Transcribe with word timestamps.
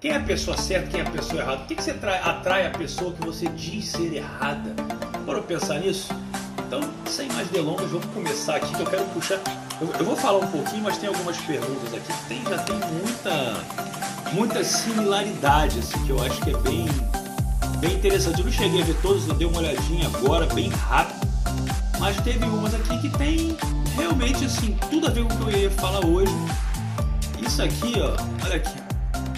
Quem 0.00 0.12
é 0.12 0.16
a 0.16 0.20
pessoa 0.20 0.56
certa, 0.56 0.86
quem 0.86 1.00
é 1.00 1.02
a 1.02 1.10
pessoa 1.10 1.42
errada? 1.42 1.62
O 1.62 1.66
que, 1.66 1.74
que 1.74 1.82
você 1.82 1.90
atrai, 1.90 2.20
atrai 2.20 2.66
a 2.68 2.70
pessoa 2.70 3.12
que 3.12 3.26
você 3.26 3.48
diz 3.48 3.86
ser 3.86 4.14
errada? 4.14 4.72
Bora 5.26 5.42
pensar 5.42 5.80
nisso? 5.80 6.08
Então, 6.64 6.80
sem 7.04 7.28
mais 7.32 7.48
delongas, 7.48 7.90
vamos 7.90 8.06
começar 8.14 8.56
aqui 8.56 8.72
que 8.76 8.80
eu 8.80 8.86
quero 8.86 9.04
puxar. 9.06 9.40
Eu, 9.80 9.92
eu, 9.98 10.04
vou 10.04 10.14
falar 10.14 10.38
um 10.38 10.50
pouquinho, 10.52 10.84
mas 10.84 10.98
tem 10.98 11.08
algumas 11.08 11.36
perguntas 11.38 11.92
aqui. 11.92 12.12
Tem, 12.28 12.44
já 12.44 12.58
tem 12.58 12.76
muita, 12.76 14.32
muita 14.32 14.62
similaridade, 14.62 15.80
assim, 15.80 16.00
que 16.06 16.10
eu 16.10 16.22
acho 16.22 16.40
que 16.42 16.50
é 16.50 16.56
bem, 16.58 16.86
bem 17.80 17.94
interessante. 17.94 18.38
Eu 18.38 18.44
não 18.44 18.52
cheguei 18.52 18.82
a 18.82 18.84
ver 18.84 18.96
todos, 19.02 19.26
eu 19.26 19.34
dei 19.34 19.48
uma 19.48 19.58
olhadinha 19.58 20.06
agora, 20.06 20.46
bem 20.46 20.68
rápido. 20.68 21.26
Mas 21.98 22.16
teve 22.20 22.44
umas 22.44 22.72
aqui 22.72 23.00
que 23.00 23.18
tem 23.18 23.56
realmente 23.96 24.44
assim, 24.44 24.76
tudo 24.88 25.08
a 25.08 25.10
ver 25.10 25.24
com 25.24 25.34
o 25.34 25.38
que 25.38 25.42
eu 25.42 25.60
ia 25.62 25.70
falar 25.72 26.06
hoje. 26.06 26.32
Isso 27.44 27.60
aqui, 27.60 27.94
ó, 28.00 28.14
olha 28.44 28.56
aqui. 28.58 28.87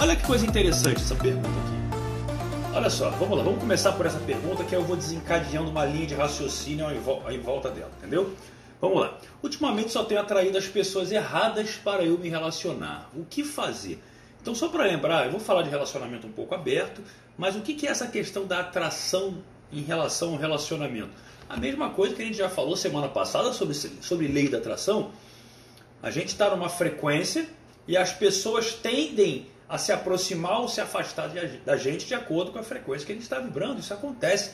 Olha 0.01 0.17
que 0.17 0.27
coisa 0.27 0.47
interessante 0.47 0.97
essa 0.97 1.15
pergunta 1.15 1.47
aqui. 1.47 2.75
Olha 2.75 2.89
só, 2.89 3.11
vamos 3.11 3.37
lá, 3.37 3.45
vamos 3.45 3.61
começar 3.61 3.93
por 3.93 4.07
essa 4.07 4.19
pergunta 4.21 4.65
que 4.65 4.75
eu 4.75 4.83
vou 4.83 4.97
desencadeando 4.97 5.69
uma 5.69 5.85
linha 5.85 6.07
de 6.07 6.15
raciocínio 6.15 6.87
em 6.91 7.39
volta 7.39 7.69
dela, 7.69 7.91
entendeu? 7.99 8.35
Vamos 8.81 8.99
lá. 8.99 9.19
Ultimamente 9.43 9.93
só 9.93 10.03
tenho 10.03 10.23
atraído 10.23 10.57
as 10.57 10.67
pessoas 10.67 11.13
erradas 11.13 11.73
para 11.73 12.03
eu 12.03 12.17
me 12.17 12.31
relacionar. 12.31 13.11
O 13.15 13.27
que 13.27 13.45
fazer? 13.45 14.03
Então, 14.41 14.55
só 14.55 14.71
para 14.71 14.85
lembrar, 14.85 15.27
eu 15.27 15.33
vou 15.33 15.41
falar 15.41 15.61
de 15.65 15.69
relacionamento 15.69 16.27
um 16.27 16.33
pouco 16.33 16.55
aberto, 16.55 17.03
mas 17.37 17.55
o 17.55 17.61
que 17.61 17.87
é 17.87 17.91
essa 17.91 18.07
questão 18.07 18.47
da 18.47 18.61
atração 18.61 19.37
em 19.71 19.83
relação 19.83 20.31
ao 20.31 20.39
relacionamento? 20.39 21.11
A 21.47 21.59
mesma 21.59 21.91
coisa 21.91 22.15
que 22.15 22.23
a 22.23 22.25
gente 22.25 22.39
já 22.39 22.49
falou 22.49 22.75
semana 22.75 23.09
passada 23.09 23.53
sobre, 23.53 23.75
sobre 23.75 24.29
lei 24.29 24.49
da 24.49 24.57
atração. 24.57 25.11
A 26.03 26.11
gente 26.11 26.29
está 26.29 26.49
numa 26.49 26.71
frequência 26.71 27.47
e 27.87 27.99
as 27.99 28.15
pessoas 28.15 28.73
tendem 28.73 29.47
a 29.71 29.79
se 29.79 29.93
aproximar 29.93 30.61
ou 30.61 30.69
se 30.69 30.81
afastar 30.81 31.31
da 31.65 31.77
gente 31.77 32.05
de 32.05 32.13
acordo 32.13 32.51
com 32.51 32.59
a 32.59 32.63
frequência 32.63 33.07
que 33.07 33.13
ele 33.13 33.21
está 33.21 33.39
vibrando. 33.39 33.79
Isso 33.79 33.95
acontece. 33.95 34.51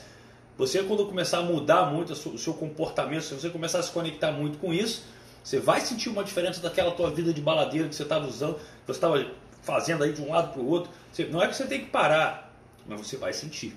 Você, 0.59 0.83
quando 0.83 1.07
começar 1.07 1.39
a 1.39 1.41
mudar 1.41 1.87
muito 1.87 2.13
o 2.13 2.37
seu 2.37 2.53
comportamento, 2.53 3.23
se 3.23 3.33
você 3.33 3.49
começar 3.49 3.79
a 3.79 3.83
se 3.83 3.89
conectar 3.89 4.31
muito 4.31 4.59
com 4.59 4.71
isso, 4.71 5.05
você 5.43 5.59
vai 5.59 5.81
sentir 5.81 6.09
uma 6.09 6.23
diferença 6.23 6.61
daquela 6.61 6.91
tua 6.91 7.09
vida 7.09 7.33
de 7.33 7.41
baladeiro 7.41 7.89
que 7.89 7.95
você 7.95 8.03
estava 8.03 8.27
usando, 8.27 8.55
que 8.55 8.85
você 8.85 8.97
estava 8.97 9.31
fazendo 9.63 10.03
aí 10.03 10.13
de 10.13 10.21
um 10.21 10.31
lado 10.31 10.53
para 10.53 10.61
o 10.61 10.67
outro. 10.69 10.91
não 11.31 11.41
é 11.41 11.47
que 11.47 11.55
você 11.55 11.65
tem 11.65 11.79
que 11.79 11.87
parar, 11.87 12.55
mas 12.85 12.99
você 12.99 13.17
vai 13.17 13.33
sentir. 13.33 13.75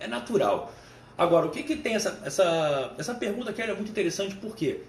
É 0.00 0.08
natural. 0.08 0.72
Agora, 1.16 1.46
o 1.46 1.50
que, 1.50 1.62
que 1.62 1.76
tem 1.76 1.94
essa, 1.94 2.20
essa, 2.24 2.94
essa 2.98 3.14
pergunta 3.14 3.52
que 3.52 3.62
é 3.62 3.72
muito 3.72 3.90
interessante, 3.90 4.34
por 4.34 4.56
quê? 4.56 4.80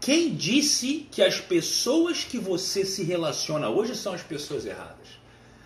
Quem 0.00 0.34
disse 0.34 1.06
que 1.10 1.22
as 1.22 1.40
pessoas 1.40 2.24
que 2.24 2.38
você 2.38 2.86
se 2.86 3.04
relaciona 3.04 3.68
hoje 3.68 3.94
são 3.94 4.14
as 4.14 4.22
pessoas 4.22 4.64
erradas? 4.64 5.21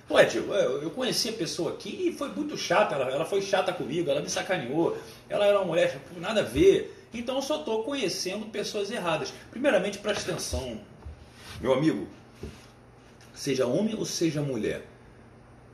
Ué, 0.08 0.24
tio, 0.24 0.52
eu 0.54 0.90
conheci 0.90 1.30
a 1.30 1.32
pessoa 1.32 1.72
aqui 1.72 2.08
e 2.08 2.12
foi 2.12 2.28
muito 2.28 2.56
chata, 2.56 2.94
ela, 2.94 3.10
ela 3.10 3.24
foi 3.24 3.42
chata 3.42 3.72
comigo, 3.72 4.08
ela 4.08 4.20
me 4.20 4.30
sacaneou, 4.30 4.96
ela 5.28 5.44
era 5.44 5.58
uma 5.58 5.64
mulher, 5.64 6.00
nada 6.18 6.40
a 6.40 6.44
ver. 6.44 7.06
Então 7.12 7.36
eu 7.36 7.42
só 7.42 7.58
estou 7.58 7.82
conhecendo 7.82 8.46
pessoas 8.46 8.88
erradas. 8.90 9.32
Primeiramente, 9.50 9.98
preste 9.98 10.30
atenção, 10.30 10.80
meu 11.60 11.72
amigo, 11.72 12.06
seja 13.34 13.66
homem 13.66 13.96
ou 13.96 14.04
seja 14.04 14.40
mulher. 14.40 14.86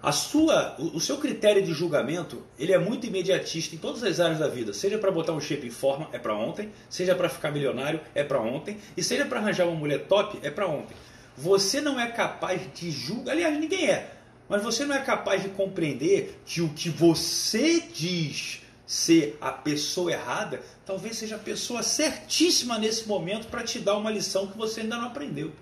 A 0.02 0.12
sua, 0.12 0.76
o, 0.78 0.96
o 0.96 1.00
seu 1.00 1.18
critério 1.18 1.62
de 1.62 1.74
julgamento, 1.74 2.42
ele 2.58 2.72
é 2.72 2.78
muito 2.78 3.06
imediatista 3.06 3.74
em 3.74 3.78
todas 3.78 4.02
as 4.02 4.18
áreas 4.18 4.38
da 4.38 4.48
vida. 4.48 4.72
Seja 4.72 4.98
para 4.98 5.12
botar 5.12 5.32
um 5.32 5.40
shape 5.40 5.66
em 5.66 5.70
forma, 5.70 6.08
é 6.10 6.18
para 6.18 6.34
ontem. 6.34 6.72
Seja 6.88 7.14
para 7.14 7.28
ficar 7.28 7.52
milionário, 7.52 8.00
é 8.14 8.24
para 8.24 8.40
ontem. 8.40 8.78
E 8.96 9.02
seja 9.02 9.26
para 9.26 9.38
arranjar 9.38 9.68
uma 9.68 9.76
mulher 9.76 10.06
top, 10.06 10.40
é 10.42 10.50
para 10.50 10.66
ontem. 10.66 10.96
Você 11.36 11.80
não 11.80 12.00
é 12.00 12.08
capaz 12.10 12.60
de 12.74 12.90
julgar, 12.90 13.32
aliás, 13.32 13.56
ninguém 13.56 13.88
é 13.88 14.21
mas 14.52 14.62
você 14.62 14.84
não 14.84 14.94
é 14.94 15.00
capaz 15.00 15.42
de 15.42 15.48
compreender 15.48 16.38
que 16.44 16.60
o 16.60 16.68
que 16.68 16.90
você 16.90 17.80
diz 17.80 18.60
ser 18.86 19.38
a 19.40 19.50
pessoa 19.50 20.12
errada, 20.12 20.60
talvez 20.84 21.16
seja 21.16 21.36
a 21.36 21.38
pessoa 21.38 21.82
certíssima 21.82 22.78
nesse 22.78 23.08
momento 23.08 23.46
para 23.46 23.62
te 23.62 23.78
dar 23.78 23.96
uma 23.96 24.10
lição 24.10 24.46
que 24.46 24.58
você 24.58 24.82
ainda 24.82 24.98
não 24.98 25.06
aprendeu. 25.06 25.52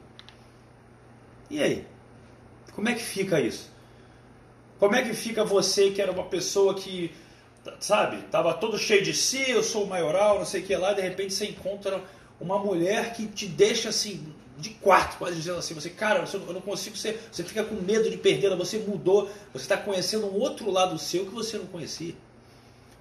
E 1.49 1.63
aí? 1.63 1.87
Como 2.75 2.89
é 2.89 2.95
que 2.95 3.03
fica 3.03 3.41
isso? 3.41 3.71
Como 4.81 4.97
é 4.97 5.03
que 5.03 5.15
fica 5.15 5.45
você 5.45 5.93
que 5.93 6.03
era 6.03 6.11
uma 6.11 6.25
pessoa 6.25 6.75
que, 6.75 7.15
sabe, 7.79 8.17
estava 8.17 8.55
todo 8.55 8.77
cheio 8.77 9.05
de 9.05 9.15
si, 9.15 9.49
eu 9.49 9.63
sou 9.63 9.85
o 9.85 9.89
maioral, 9.89 10.41
não 10.41 10.45
sei 10.45 10.63
o 10.63 10.67
que 10.67 10.75
lá, 10.75 10.95
de 10.95 11.01
repente 11.01 11.33
você 11.33 11.47
encontra 11.47 12.03
uma 12.41 12.59
mulher 12.59 13.13
que 13.13 13.29
te 13.29 13.47
deixa 13.47 13.91
assim, 13.91 14.35
de 14.61 14.71
quarto, 14.71 15.19
quase 15.19 15.37
dizendo 15.37 15.59
assim, 15.59 15.75
você, 15.75 15.91
cara, 15.91 16.25
você, 16.25 16.37
eu 16.37 16.53
não 16.53 16.61
consigo 16.61 16.97
ser, 16.97 17.21
você 17.33 17.43
fica 17.43 17.65
com 17.65 17.75
medo 17.77 18.11
de 18.11 18.17
perder, 18.17 18.55
você 18.57 18.79
mudou, 18.79 19.31
você 19.53 19.65
está 19.65 19.77
conhecendo 19.77 20.27
um 20.27 20.39
outro 20.39 20.71
lado 20.71 20.99
seu 20.99 21.25
que 21.25 21.33
você 21.33 21.59
não 21.59 21.67
conhecia. 21.67 22.15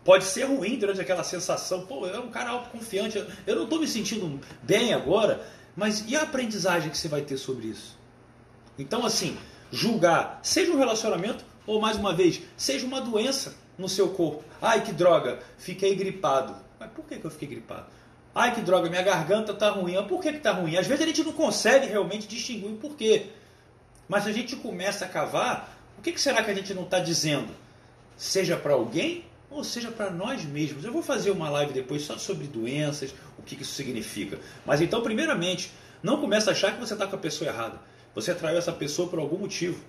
Pode 0.04 0.24
ser 0.24 0.46
ruim 0.46 0.80
durante 0.80 1.02
aquela 1.02 1.24
sensação, 1.24 1.86
pô, 1.86 2.06
eu 2.06 2.14
era 2.14 2.22
um 2.22 2.32
cara 2.32 2.52
autoconfiante, 2.52 3.18
eu, 3.18 3.28
eu 3.46 3.56
não 3.56 3.64
estou 3.66 3.80
me 3.80 3.88
sentindo 3.88 4.40
bem 4.64 4.94
agora, 4.94 5.46
mas 5.76 6.06
e 6.08 6.16
a 6.16 6.24
aprendizagem 6.24 6.90
que 6.90 6.98
você 6.98 7.08
vai 7.08 7.22
ter 7.22 7.38
sobre 7.38 7.68
isso? 7.68 7.98
Então, 8.78 9.06
assim, 9.06 9.38
julgar, 9.72 10.40
seja 10.42 10.72
um 10.72 10.78
relacionamento, 10.78 11.44
ou 11.68 11.80
mais 11.82 11.98
uma 11.98 12.14
vez, 12.14 12.42
seja 12.58 12.86
uma 12.86 13.02
doença 13.02 13.54
no 13.78 13.88
seu 13.88 14.10
corpo. 14.10 14.44
Ai, 14.62 14.84
que 14.84 14.92
droga, 14.92 15.40
fiquei 15.58 15.96
gripado. 15.96 16.56
Mas 16.80 16.90
por 16.92 17.06
que, 17.06 17.18
que 17.18 17.26
eu 17.26 17.32
fiquei 17.32 17.48
gripado? 17.48 17.88
Ai 18.40 18.56
que 18.56 18.62
droga, 18.62 18.90
minha 18.90 19.02
garganta 19.02 19.52
está 19.52 19.70
ruim. 19.70 19.96
Mas 19.96 20.08
por 20.08 20.22
que 20.22 20.30
está 20.30 20.54
ruim? 20.54 20.78
Às 20.78 20.88
vezes 20.88 21.04
a 21.04 21.08
gente 21.08 21.26
não 21.26 21.34
consegue 21.34 21.88
realmente 21.88 22.26
distinguir 22.26 22.72
o 22.72 22.78
porquê. 22.78 23.26
Mas 24.08 24.24
se 24.24 24.30
a 24.30 24.32
gente 24.32 24.56
começa 24.56 25.04
a 25.04 25.10
cavar, 25.10 25.78
o 25.98 26.02
que, 26.02 26.14
que 26.14 26.22
será 26.22 26.42
que 26.42 26.50
a 26.50 26.54
gente 26.54 26.74
não 26.74 26.84
está 26.84 27.00
dizendo? 27.00 27.50
Seja 28.16 28.56
para 28.56 28.72
alguém 28.72 29.26
ou 29.52 29.62
seja 29.62 29.92
para 29.92 30.10
nós 30.10 30.46
mesmos. 30.46 30.86
Eu 30.86 30.94
vou 30.94 31.04
fazer 31.04 31.32
uma 31.32 31.50
live 31.50 31.74
depois 31.74 32.04
só 32.04 32.18
sobre 32.18 32.48
doenças, 32.48 33.14
o 33.38 33.42
que, 33.42 33.58
que 33.58 33.64
isso 33.64 33.74
significa. 33.74 34.40
Mas 34.66 34.80
então, 34.80 35.02
primeiramente, 35.02 35.74
não 36.02 36.22
comece 36.22 36.48
a 36.48 36.54
achar 36.54 36.72
que 36.72 36.80
você 36.80 36.94
está 36.94 37.06
com 37.06 37.18
a 37.18 37.20
pessoa 37.20 37.50
errada. 37.50 37.78
Você 38.16 38.32
atraiu 38.32 38.58
essa 38.58 38.72
pessoa 38.72 39.10
por 39.10 39.20
algum 39.20 39.38
motivo. 39.38 39.84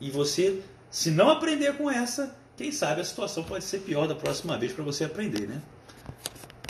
E 0.00 0.08
você, 0.08 0.62
se 0.88 1.10
não 1.10 1.28
aprender 1.28 1.76
com 1.76 1.90
essa, 1.90 2.32
quem 2.56 2.70
sabe 2.70 3.00
a 3.00 3.04
situação 3.04 3.42
pode 3.42 3.64
ser 3.64 3.80
pior 3.80 4.06
da 4.06 4.14
próxima 4.14 4.56
vez 4.56 4.72
para 4.72 4.84
você 4.84 5.02
aprender, 5.02 5.48
né? 5.48 5.60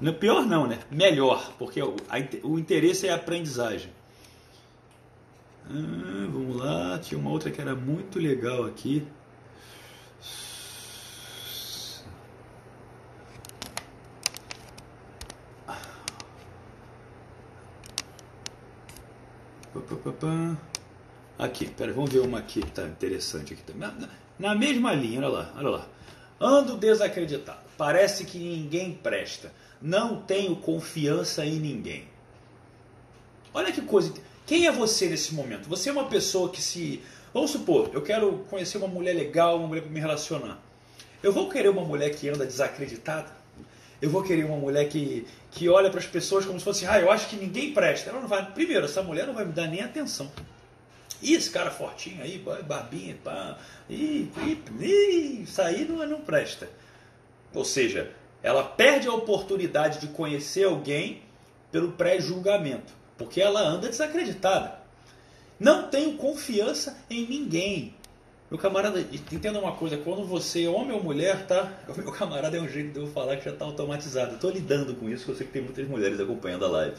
Não, 0.02 0.12
pior 0.12 0.44
não, 0.44 0.66
né? 0.66 0.80
Melhor, 0.90 1.54
porque 1.56 1.80
o, 1.80 1.94
a, 2.10 2.16
o 2.44 2.58
interesse 2.58 3.06
é 3.06 3.12
a 3.12 3.14
aprendizagem. 3.14 3.92
Ah, 5.64 6.28
vamos 6.28 6.56
lá, 6.56 6.98
tinha 6.98 7.18
uma 7.18 7.30
outra 7.30 7.52
que 7.52 7.60
era 7.60 7.76
muito 7.76 8.18
legal 8.18 8.64
aqui. 8.64 9.06
Aqui, 21.38 21.66
pera, 21.70 21.92
vamos 21.92 22.12
ver 22.12 22.20
uma 22.20 22.40
aqui 22.40 22.60
que 22.60 22.70
tá 22.72 22.82
interessante 22.82 23.54
aqui 23.54 23.62
também. 23.62 23.88
Na, 23.88 24.08
na 24.36 24.54
mesma 24.56 24.92
linha, 24.94 25.20
olha 25.20 25.28
lá, 25.28 25.52
olha 25.56 25.68
lá. 25.70 25.86
Ando 26.40 26.76
desacreditado. 26.76 27.60
Parece 27.78 28.24
que 28.24 28.38
ninguém 28.38 28.92
presta. 28.94 29.52
Não 29.82 30.22
tenho 30.22 30.54
confiança 30.56 31.44
em 31.44 31.58
ninguém. 31.58 32.04
Olha 33.52 33.72
que 33.72 33.82
coisa. 33.82 34.14
Quem 34.46 34.66
é 34.66 34.72
você 34.72 35.08
nesse 35.08 35.34
momento? 35.34 35.68
Você 35.68 35.88
é 35.88 35.92
uma 35.92 36.06
pessoa 36.06 36.48
que 36.50 36.62
se. 36.62 37.02
Vamos 37.34 37.50
supor, 37.50 37.90
eu 37.92 38.02
quero 38.02 38.44
conhecer 38.50 38.78
uma 38.78 38.86
mulher 38.86 39.14
legal, 39.14 39.58
uma 39.58 39.66
mulher 39.66 39.82
para 39.82 39.90
me 39.90 39.98
relacionar. 39.98 40.60
Eu 41.22 41.32
vou 41.32 41.48
querer 41.48 41.68
uma 41.68 41.82
mulher 41.82 42.10
que 42.10 42.28
anda 42.28 42.44
desacreditada? 42.44 43.30
Eu 44.00 44.10
vou 44.10 44.22
querer 44.22 44.44
uma 44.44 44.56
mulher 44.56 44.88
que, 44.88 45.26
que 45.50 45.68
olha 45.68 45.88
para 45.88 46.00
as 46.00 46.06
pessoas 46.06 46.44
como 46.44 46.58
se 46.58 46.64
fosse, 46.64 46.86
ah, 46.86 47.00
eu 47.00 47.10
acho 47.10 47.28
que 47.28 47.36
ninguém 47.36 47.72
presta. 47.72 48.10
Ela 48.10 48.20
não 48.20 48.28
vai. 48.28 48.52
Primeiro, 48.52 48.84
essa 48.84 49.02
mulher 49.02 49.26
não 49.26 49.34
vai 49.34 49.44
me 49.44 49.52
dar 49.52 49.66
nem 49.66 49.80
atenção. 49.80 50.30
E 51.22 51.34
esse 51.34 51.50
cara 51.50 51.70
fortinho 51.70 52.22
aí, 52.22 52.44
barbinha, 52.66 53.16
pá, 53.22 53.56
e, 53.88 54.28
e, 54.80 55.42
isso 55.44 55.62
aí 55.62 55.84
não, 55.84 56.04
não 56.04 56.20
presta. 56.20 56.68
Ou 57.54 57.64
seja, 57.64 58.10
ela 58.42 58.64
perde 58.64 59.08
a 59.08 59.12
oportunidade 59.12 60.00
de 60.00 60.08
conhecer 60.08 60.64
alguém 60.64 61.22
pelo 61.70 61.92
pré-julgamento, 61.92 62.92
porque 63.16 63.40
ela 63.40 63.60
anda 63.60 63.88
desacreditada. 63.88 64.80
Não 65.58 65.88
tenho 65.88 66.16
confiança 66.16 66.98
em 67.08 67.26
ninguém. 67.26 67.94
Meu 68.50 68.58
camarada, 68.58 69.00
entenda 69.00 69.58
uma 69.58 69.72
coisa, 69.72 69.96
quando 69.96 70.26
você, 70.26 70.66
homem 70.66 70.92
ou 70.92 71.02
mulher, 71.02 71.46
tá? 71.46 71.72
O 71.88 71.96
meu 71.96 72.12
camarada 72.12 72.56
é 72.56 72.60
um 72.60 72.68
jeito 72.68 72.92
de 72.92 73.00
eu 73.00 73.06
falar 73.06 73.36
que 73.36 73.44
já 73.44 73.52
está 73.52 73.64
automatizado. 73.64 74.34
Estou 74.34 74.50
lidando 74.50 74.94
com 74.94 75.08
isso, 75.08 75.24
porque 75.24 75.32
eu 75.32 75.36
sei 75.36 75.46
que 75.46 75.52
tem 75.52 75.62
muitas 75.62 75.88
mulheres 75.88 76.20
acompanhando 76.20 76.66
a 76.66 76.68
live. 76.68 76.96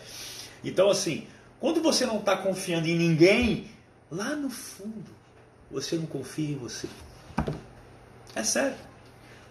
Então, 0.63 0.90
assim, 0.90 1.28
quando 1.60 1.81
você 1.81 2.06
não 2.06 2.18
está 2.18 2.38
confiando 2.38 2.88
em 2.88 2.95
ninguém, 2.95 3.68
lá 4.10 4.36
no 4.36 4.50
fundo, 4.50 5.12
você 5.69 5.95
não 5.95 6.06
confia 6.06 6.50
em 6.50 6.56
você. 6.56 6.88
É 8.34 8.44
sério. 8.44 8.78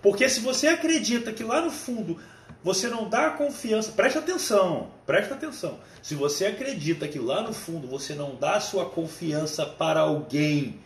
Porque 0.03 0.29
se 0.29 0.41
você 0.41 0.67
acredita 0.67 1.33
que 1.33 1.45
lá 1.45 1.63
no 1.63 1.71
fundo 1.71 2.21
você 2.63 2.89
não 2.89 3.09
dá 3.09 3.31
confiança, 3.31 3.93
preste 3.93 4.19
atenção, 4.19 4.91
preste 5.07 5.33
atenção. 5.33 5.79
Se 6.03 6.15
você 6.15 6.47
acredita 6.47 7.09
que 7.09 7.19
lá 7.19 7.43
no 7.43 7.53
fundo 7.53 7.87
você 7.87 8.15
não 8.15 8.35
dá 8.35 8.59
sua 8.61 8.85
confiança 8.87 9.65
para 9.65 10.01
alguém, 10.01 10.81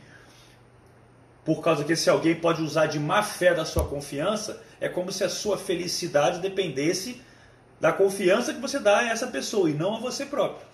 por 1.45 1.63
causa 1.63 1.85
que 1.85 1.93
esse 1.93 2.11
alguém 2.11 2.35
pode 2.35 2.63
usar 2.63 2.87
de 2.87 2.99
má 2.99 3.23
fé 3.23 3.55
da 3.55 3.65
sua 3.65 3.85
confiança, 3.85 4.63
é 4.81 4.89
como 4.89 5.11
se 5.11 5.25
a 5.25 5.29
sua 5.29 5.57
felicidade 5.57 6.41
dependesse 6.41 7.21
da 7.81 7.93
confiança 7.93 8.53
que 8.53 8.61
você 8.61 8.79
dá 8.79 8.99
a 8.99 9.09
essa 9.09 9.27
pessoa 9.27 9.71
e 9.71 9.75
não 9.75 9.97
a 9.97 9.99
você 9.99 10.27
próprio. 10.27 10.67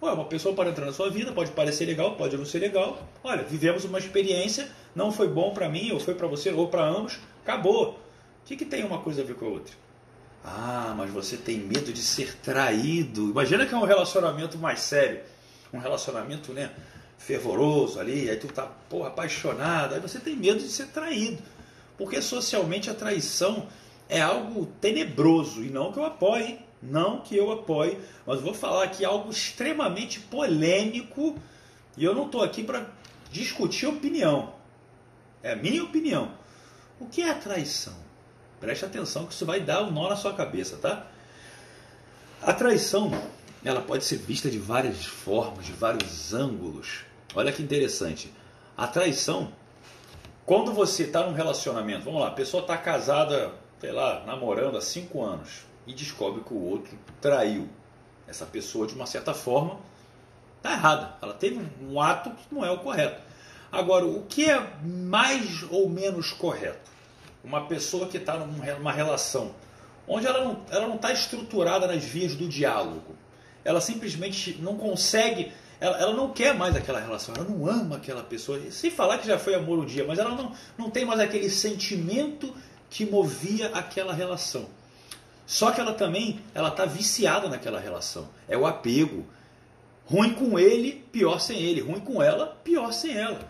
Ué, 0.00 0.12
uma 0.12 0.26
pessoa 0.26 0.54
pode 0.54 0.70
entrar 0.70 0.86
na 0.86 0.92
sua 0.92 1.10
vida, 1.10 1.32
pode 1.32 1.50
parecer 1.50 1.84
legal, 1.84 2.14
pode 2.14 2.36
não 2.36 2.44
ser 2.44 2.60
legal. 2.60 3.02
Olha, 3.24 3.42
vivemos 3.42 3.84
uma 3.84 3.98
experiência, 3.98 4.68
não 4.94 5.10
foi 5.10 5.26
bom 5.26 5.52
para 5.52 5.68
mim, 5.68 5.90
ou 5.90 5.98
foi 5.98 6.14
para 6.14 6.28
você, 6.28 6.50
ou 6.50 6.68
para 6.68 6.84
ambos, 6.84 7.18
acabou. 7.48 7.92
O 7.92 7.96
que, 8.44 8.56
que 8.56 8.64
tem 8.64 8.84
uma 8.84 8.98
coisa 8.98 9.22
a 9.22 9.24
ver 9.24 9.34
com 9.34 9.46
a 9.46 9.48
outra? 9.48 9.74
Ah, 10.44 10.94
mas 10.96 11.10
você 11.10 11.36
tem 11.36 11.58
medo 11.58 11.92
de 11.92 12.02
ser 12.02 12.36
traído. 12.36 13.30
Imagina 13.30 13.66
que 13.66 13.74
é 13.74 13.76
um 13.76 13.84
relacionamento 13.84 14.58
mais 14.58 14.80
sério. 14.80 15.20
Um 15.72 15.78
relacionamento, 15.78 16.52
né? 16.52 16.70
Fervoroso 17.16 17.98
ali, 17.98 18.30
aí 18.30 18.36
tu 18.36 18.46
tá, 18.46 18.62
porra, 18.88 19.08
apaixonado, 19.08 19.94
aí 19.94 20.00
você 20.00 20.20
tem 20.20 20.36
medo 20.36 20.60
de 20.60 20.68
ser 20.68 20.86
traído. 20.88 21.42
Porque 21.96 22.22
socialmente 22.22 22.88
a 22.88 22.94
traição 22.94 23.66
é 24.08 24.20
algo 24.20 24.66
tenebroso 24.80 25.64
e 25.64 25.68
não 25.68 25.90
que 25.90 25.98
eu 25.98 26.04
apoie, 26.04 26.60
não 26.80 27.20
que 27.20 27.36
eu 27.36 27.50
apoie, 27.50 27.98
mas 28.24 28.40
vou 28.40 28.54
falar 28.54 28.84
aqui 28.84 29.04
algo 29.04 29.30
extremamente 29.30 30.20
polêmico 30.20 31.36
e 31.96 32.04
eu 32.04 32.14
não 32.14 32.26
estou 32.26 32.42
aqui 32.42 32.62
para 32.62 32.86
discutir 33.32 33.86
opinião. 33.86 34.54
É 35.42 35.52
a 35.52 35.56
minha 35.56 35.82
opinião. 35.82 36.30
O 37.00 37.06
que 37.06 37.22
é 37.22 37.30
a 37.30 37.34
traição? 37.34 37.94
Preste 38.60 38.84
atenção 38.84 39.26
que 39.26 39.32
isso 39.32 39.46
vai 39.46 39.60
dar 39.60 39.82
um 39.82 39.90
nó 39.90 40.08
na 40.08 40.16
sua 40.16 40.34
cabeça, 40.34 40.76
tá? 40.76 41.06
A 42.42 42.52
traição, 42.52 43.10
ela 43.64 43.80
pode 43.80 44.04
ser 44.04 44.16
vista 44.16 44.50
de 44.50 44.58
várias 44.58 45.04
formas, 45.04 45.64
de 45.64 45.72
vários 45.72 46.34
ângulos. 46.34 47.04
Olha 47.34 47.52
que 47.52 47.62
interessante. 47.62 48.32
A 48.76 48.86
traição, 48.86 49.52
quando 50.44 50.72
você 50.72 51.04
está 51.04 51.24
num 51.24 51.34
relacionamento, 51.34 52.04
vamos 52.04 52.20
lá, 52.20 52.28
a 52.28 52.32
pessoa 52.32 52.62
está 52.62 52.76
casada, 52.76 53.52
sei 53.80 53.92
lá, 53.92 54.24
namorando 54.24 54.76
há 54.76 54.80
cinco 54.80 55.22
anos 55.22 55.62
e 55.86 55.92
descobre 55.92 56.42
que 56.42 56.52
o 56.52 56.62
outro 56.62 56.98
traiu 57.20 57.68
essa 58.26 58.44
pessoa 58.44 58.86
de 58.86 58.94
uma 58.94 59.06
certa 59.06 59.32
forma, 59.34 59.78
está 60.56 60.72
errada. 60.72 61.14
Ela 61.22 61.34
teve 61.34 61.64
um 61.80 62.00
ato 62.00 62.30
que 62.30 62.54
não 62.54 62.64
é 62.64 62.70
o 62.70 62.78
correto. 62.78 63.27
Agora, 63.70 64.06
o 64.06 64.22
que 64.22 64.48
é 64.48 64.66
mais 64.82 65.62
ou 65.70 65.88
menos 65.88 66.32
correto? 66.32 66.90
Uma 67.44 67.66
pessoa 67.66 68.08
que 68.08 68.16
está 68.16 68.36
numa 68.36 68.92
relação 68.92 69.54
onde 70.08 70.26
ela 70.26 70.42
não 70.42 70.52
está 70.54 70.76
ela 70.76 70.88
não 70.88 70.96
tá 70.96 71.12
estruturada 71.12 71.86
nas 71.86 72.02
vias 72.02 72.34
do 72.34 72.48
diálogo. 72.48 73.14
Ela 73.64 73.80
simplesmente 73.80 74.58
não 74.62 74.76
consegue, 74.76 75.52
ela, 75.78 75.98
ela 75.98 76.14
não 76.14 76.32
quer 76.32 76.54
mais 76.54 76.74
aquela 76.74 76.98
relação, 76.98 77.34
ela 77.36 77.44
não 77.44 77.68
ama 77.68 77.96
aquela 77.96 78.22
pessoa. 78.22 78.58
Sem 78.70 78.90
falar 78.90 79.18
que 79.18 79.26
já 79.26 79.38
foi 79.38 79.54
amor 79.54 79.78
um 79.78 79.84
dia, 79.84 80.04
mas 80.06 80.18
ela 80.18 80.30
não, 80.30 80.52
não 80.78 80.90
tem 80.90 81.04
mais 81.04 81.20
aquele 81.20 81.50
sentimento 81.50 82.54
que 82.88 83.04
movia 83.04 83.68
aquela 83.68 84.14
relação. 84.14 84.66
Só 85.46 85.70
que 85.70 85.80
ela 85.80 85.92
também 85.92 86.40
ela 86.54 86.68
está 86.68 86.86
viciada 86.86 87.48
naquela 87.48 87.78
relação. 87.78 88.28
É 88.48 88.56
o 88.56 88.66
apego. 88.66 89.26
Ruim 90.06 90.32
com 90.32 90.58
ele, 90.58 91.04
pior 91.12 91.38
sem 91.38 91.58
ele. 91.58 91.80
Ruim 91.80 92.00
com 92.00 92.22
ela, 92.22 92.46
pior 92.64 92.92
sem 92.92 93.14
ela. 93.14 93.40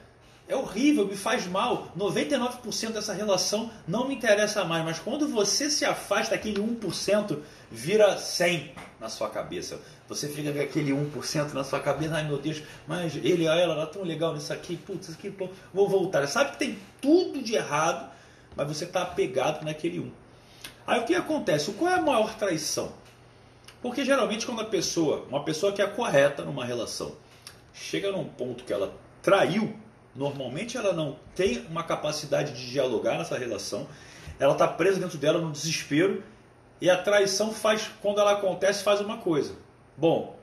É 0.49 0.57
horrível, 0.57 1.07
me 1.07 1.15
faz 1.15 1.47
mal. 1.47 1.93
99% 1.97 2.93
dessa 2.93 3.13
relação 3.13 3.71
não 3.87 4.09
me 4.09 4.15
interessa 4.15 4.65
mais. 4.65 4.83
Mas 4.83 4.99
quando 4.99 5.29
você 5.29 5.69
se 5.69 5.85
afasta, 5.85 6.35
aquele 6.35 6.59
1% 6.59 7.39
vira 7.71 8.17
100 8.17 8.73
na 8.99 9.11
sua 9.11 9.29
cabeça. 9.29 9.79
Você 10.09 10.27
fica 10.27 10.51
com 10.51 10.61
aquele 10.61 10.91
1% 10.91 11.53
na 11.53 11.63
sua 11.63 11.81
cabeça. 11.81 12.15
Ai 12.15 12.27
meu 12.27 12.39
Deus, 12.39 12.63
mas 12.87 13.15
ele, 13.17 13.45
ela, 13.45 13.61
ela 13.61 13.87
tão 13.87 14.03
legal 14.03 14.33
nisso 14.33 14.51
aqui. 14.51 14.75
Putz, 14.75 15.09
isso 15.09 15.19
aqui, 15.19 15.31
pô, 15.31 15.51
vou 15.73 15.87
voltar. 15.87 16.27
Sabe 16.27 16.53
que 16.53 16.59
tem 16.59 16.79
tudo 16.99 17.43
de 17.43 17.55
errado, 17.55 18.11
mas 18.57 18.67
você 18.67 18.85
está 18.85 19.03
apegado 19.03 19.63
naquele 19.63 19.99
1%. 19.99 20.11
Aí 20.87 21.01
o 21.01 21.05
que 21.05 21.15
acontece? 21.15 21.71
Qual 21.73 21.91
é 21.91 21.97
a 21.97 22.01
maior 22.01 22.35
traição? 22.37 22.95
Porque 23.83 24.03
geralmente 24.03 24.47
quando 24.47 24.63
a 24.63 24.65
pessoa, 24.65 25.27
uma 25.29 25.45
pessoa 25.45 25.73
que 25.73 25.83
é 25.83 25.87
correta 25.87 26.43
numa 26.43 26.65
relação, 26.65 27.15
chega 27.75 28.11
num 28.11 28.25
ponto 28.25 28.65
que 28.65 28.73
ela 28.73 28.95
traiu, 29.23 29.77
normalmente 30.19 30.77
ela 30.77 30.93
não 30.93 31.17
tem 31.37 31.65
uma 31.71 31.85
capacidade 31.85 32.53
de 32.53 32.71
dialogar 32.71 33.17
nessa 33.17 33.39
relação, 33.39 33.87
ela 34.39 34.53
está 34.53 34.67
presa 34.67 34.99
dentro 34.99 35.17
dela 35.17 35.41
no 35.41 35.53
desespero 35.53 36.25
e 36.81 36.91
a 36.91 36.97
traição 37.01 37.53
faz, 37.53 37.89
quando 38.03 38.21
ela 38.21 38.33
acontece, 38.33 38.83
faz 38.83 39.01
uma 39.01 39.19
coisa. 39.19 39.55
Bom, 39.97 40.37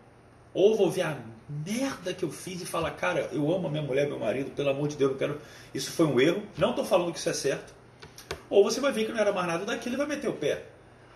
ou 0.53 0.75
vou 0.75 0.89
ver 0.89 1.01
a 1.01 1.17
merda 1.65 2.13
que 2.13 2.23
eu 2.23 2.31
fiz 2.31 2.61
e 2.61 2.65
falar, 2.65 2.91
cara, 2.91 3.29
eu 3.33 3.53
amo 3.53 3.67
a 3.67 3.69
minha 3.69 3.83
mulher, 3.83 4.07
meu 4.07 4.17
marido, 4.17 4.51
pelo 4.51 4.69
amor 4.69 4.87
de 4.87 4.95
Deus, 4.95 5.11
eu 5.11 5.17
quero. 5.17 5.41
Isso 5.73 5.91
foi 5.91 6.05
um 6.05 6.19
erro. 6.19 6.43
Não 6.57 6.71
estou 6.71 6.85
falando 6.85 7.11
que 7.11 7.19
isso 7.19 7.29
é 7.29 7.33
certo. 7.33 7.73
Ou 8.49 8.63
você 8.63 8.79
vai 8.79 8.91
ver 8.91 9.05
que 9.05 9.11
não 9.11 9.19
era 9.19 9.31
mais 9.31 9.47
nada 9.47 9.65
daquilo 9.65 9.95
e 9.95 9.97
vai 9.97 10.07
meter 10.07 10.29
o 10.29 10.33
pé. 10.33 10.63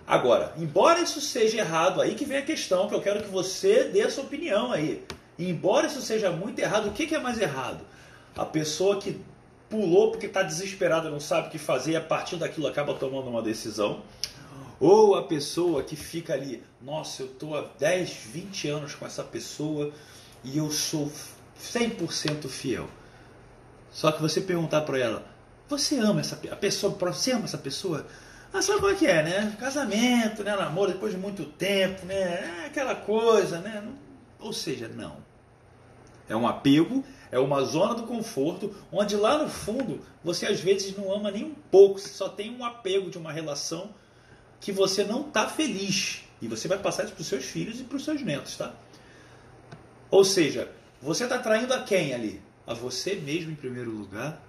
Agora, 0.05 0.53
embora 0.57 0.99
isso 0.99 1.21
seja 1.21 1.59
errado, 1.59 2.01
aí 2.01 2.15
que 2.15 2.25
vem 2.25 2.37
a 2.37 2.41
questão, 2.41 2.87
que 2.87 2.95
eu 2.95 3.01
quero 3.01 3.21
que 3.21 3.29
você 3.29 3.85
dê 3.85 4.01
a 4.01 4.09
sua 4.09 4.23
opinião 4.23 4.71
aí. 4.71 5.03
embora 5.37 5.87
isso 5.87 6.01
seja 6.01 6.31
muito 6.31 6.59
errado, 6.59 6.87
o 6.87 6.91
que 6.91 7.13
é 7.13 7.19
mais 7.19 7.39
errado? 7.39 7.85
A 8.39 8.45
pessoa 8.45 8.97
que 8.97 9.19
pulou 9.69 10.11
porque 10.11 10.25
está 10.25 10.41
desesperada, 10.41 11.09
não 11.09 11.19
sabe 11.19 11.49
o 11.49 11.51
que 11.51 11.57
fazer 11.57 11.91
e 11.91 11.95
a 11.97 12.01
partir 12.01 12.37
daquilo 12.37 12.67
acaba 12.67 12.93
tomando 12.93 13.29
uma 13.29 13.41
decisão. 13.41 14.01
Ou 14.79 15.15
a 15.15 15.23
pessoa 15.23 15.83
que 15.83 15.97
fica 15.97 16.33
ali, 16.33 16.63
nossa, 16.81 17.23
eu 17.23 17.25
estou 17.25 17.57
há 17.57 17.65
10, 17.77 18.13
20 18.31 18.67
anos 18.69 18.95
com 18.95 19.05
essa 19.05 19.23
pessoa 19.23 19.91
e 20.41 20.57
eu 20.57 20.71
sou 20.71 21.11
100% 21.61 22.47
fiel. 22.47 22.87
Só 23.91 24.09
que 24.09 24.21
você 24.21 24.39
perguntar 24.39 24.81
para 24.81 24.97
ela, 24.97 25.25
você 25.67 25.97
ama 25.97 26.21
essa 26.21 26.39
a 26.49 26.55
pessoa, 26.55 26.93
você 26.93 27.33
ama 27.33 27.43
essa 27.43 27.57
pessoa? 27.57 28.07
Ah, 28.53 28.61
sabe 28.61 28.79
como 28.79 28.93
é 28.93 28.95
que 28.95 29.05
é, 29.05 29.21
né? 29.21 29.57
Casamento, 29.59 30.45
né? 30.45 30.55
Namoro 30.55 30.93
depois 30.93 31.11
de 31.11 31.19
muito 31.19 31.43
tempo, 31.43 32.05
né? 32.05 32.63
É 32.63 32.65
aquela 32.67 32.95
coisa, 32.95 33.59
né? 33.59 33.83
Ou 34.39 34.53
seja, 34.53 34.87
não. 34.87 35.17
É 36.29 36.35
um 36.35 36.47
apego, 36.47 37.03
é 37.31 37.39
uma 37.39 37.63
zona 37.63 37.95
do 37.95 38.03
conforto, 38.03 38.75
onde 38.91 39.15
lá 39.15 39.37
no 39.37 39.49
fundo 39.49 40.01
você 40.23 40.45
às 40.45 40.59
vezes 40.59 40.95
não 40.97 41.13
ama 41.13 41.31
nem 41.31 41.45
um 41.45 41.55
pouco, 41.71 41.99
você 41.99 42.09
só 42.09 42.29
tem 42.29 42.55
um 42.55 42.65
apego 42.65 43.09
de 43.09 43.17
uma 43.17 43.31
relação 43.31 43.89
que 44.59 44.71
você 44.71 45.03
não 45.03 45.27
está 45.27 45.47
feliz. 45.47 46.23
E 46.41 46.47
você 46.47 46.67
vai 46.67 46.77
passar 46.77 47.03
isso 47.03 47.13
para 47.13 47.21
os 47.21 47.27
seus 47.27 47.45
filhos 47.45 47.79
e 47.79 47.83
para 47.83 47.97
os 47.97 48.03
seus 48.03 48.21
netos, 48.21 48.55
tá? 48.55 48.73
Ou 50.09 50.23
seja, 50.23 50.71
você 51.01 51.25
está 51.25 51.37
traindo 51.37 51.73
a 51.73 51.83
quem 51.83 52.13
ali? 52.13 52.41
A 52.65 52.73
você 52.73 53.15
mesmo 53.15 53.51
em 53.51 53.55
primeiro 53.55 53.91
lugar 53.91 54.41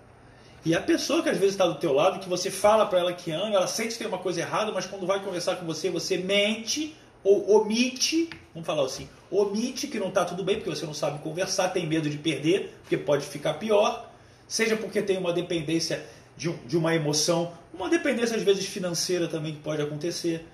e 0.64 0.74
a 0.74 0.80
pessoa 0.80 1.22
que 1.22 1.28
às 1.28 1.38
vezes 1.38 1.54
está 1.54 1.66
do 1.66 1.76
teu 1.76 1.92
lado, 1.92 2.20
que 2.20 2.28
você 2.28 2.50
fala 2.50 2.84
para 2.84 2.98
ela 2.98 3.12
que 3.14 3.30
ama, 3.30 3.54
ela 3.54 3.66
sente 3.66 3.92
que 3.92 3.98
tem 3.98 4.06
uma 4.06 4.18
coisa 4.18 4.40
errada, 4.40 4.70
mas 4.72 4.86
quando 4.86 5.06
vai 5.06 5.22
conversar 5.24 5.56
com 5.56 5.64
você, 5.64 5.88
você 5.88 6.18
mente 6.18 6.94
ou 7.24 7.50
omite, 7.50 8.28
vamos 8.52 8.66
falar 8.66 8.84
assim, 8.84 9.08
omite 9.30 9.86
que 9.86 9.98
não 9.98 10.08
está 10.08 10.24
tudo 10.24 10.42
bem, 10.42 10.56
porque 10.56 10.70
você 10.70 10.86
não 10.86 10.94
sabe 10.94 11.20
conversar, 11.20 11.68
tem 11.70 11.86
medo 11.86 12.10
de 12.10 12.18
perder, 12.18 12.74
porque 12.82 12.96
pode 12.96 13.24
ficar 13.26 13.54
pior, 13.54 14.10
seja 14.48 14.76
porque 14.76 15.00
tem 15.00 15.18
uma 15.18 15.32
dependência 15.32 16.04
de, 16.36 16.52
de 16.66 16.76
uma 16.76 16.94
emoção, 16.94 17.52
uma 17.72 17.88
dependência 17.88 18.36
às 18.36 18.42
vezes 18.42 18.66
financeira 18.66 19.28
também 19.28 19.54
que 19.54 19.60
pode 19.60 19.80
acontecer. 19.80 20.46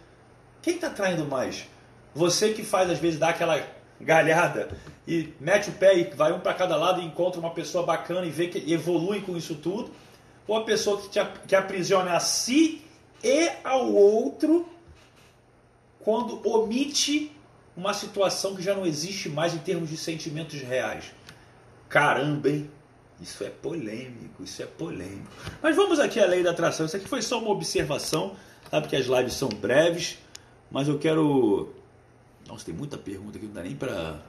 Quem 0.61 0.75
está 0.75 0.91
traindo 0.91 1.25
mais? 1.25 1.67
Você 2.15 2.53
que 2.53 2.65
faz 2.65 2.91
às 2.91 2.99
vezes 2.99 3.19
dar 3.19 3.31
aquela 3.31 3.65
galhada 4.01 4.69
e 5.07 5.33
mete 5.41 5.71
o 5.71 5.73
pé 5.73 5.97
e 5.97 6.05
vai 6.15 6.33
um 6.33 6.41
para 6.41 6.55
cada 6.55 6.77
lado 6.77 7.01
e 7.01 7.05
encontra 7.05 7.41
uma 7.41 7.51
pessoa 7.51 7.85
bacana 7.85 8.27
e 8.27 8.31
vê 8.31 8.49
que 8.49 8.71
evolui 8.73 9.21
com 9.21 9.37
isso 9.37 9.55
tudo, 9.55 9.91
ou 10.47 10.57
a 10.57 10.65
pessoa 10.65 11.01
que, 11.01 11.09
te, 11.09 11.19
que 11.47 11.57
aprisiona 11.57 12.15
a 12.15 12.21
si 12.21 12.83
e 13.23 13.51
ao 13.65 13.93
outro 13.93 14.69
quando 16.01 16.41
omite 16.49 17.36
uma 17.77 17.93
situação 17.93 18.55
que 18.55 18.63
já 18.63 18.75
não 18.75 18.87
existe 18.87 19.29
mais 19.29 19.55
em 19.55 19.59
termos 19.59 19.91
de 19.91 19.97
sentimentos 19.97 20.61
reais. 20.61 21.13
Caramba, 21.89 22.49
hein? 22.49 22.71
Isso 23.21 23.45
é 23.45 23.51
polêmico, 23.51 24.43
isso 24.43 24.63
é 24.63 24.67
polêmico. 24.67 25.31
Mas 25.63 25.75
vamos 25.75 25.99
aqui 25.99 26.21
à 26.21 26.27
lei 26.27 26.43
da 26.43 26.51
atração. 26.51 26.87
Isso 26.87 26.97
aqui 26.97 27.09
foi 27.09 27.23
só 27.23 27.39
uma 27.39 27.51
observação, 27.51 28.37
sabe 28.71 28.89
que 28.89 28.97
as 28.97 29.07
lives 29.07 29.35
são 29.35 29.49
breves, 29.49 30.19
mas 30.71 30.89
eu 30.89 30.99
quero 30.99 31.75
nossa, 32.49 32.65
tem 32.65 32.75
muita 32.75 32.97
pergunta 32.97 33.39
que 33.39 33.47
não 33.47 33.53
dá 33.53 33.63
nem 33.63 33.75
para 33.75 34.21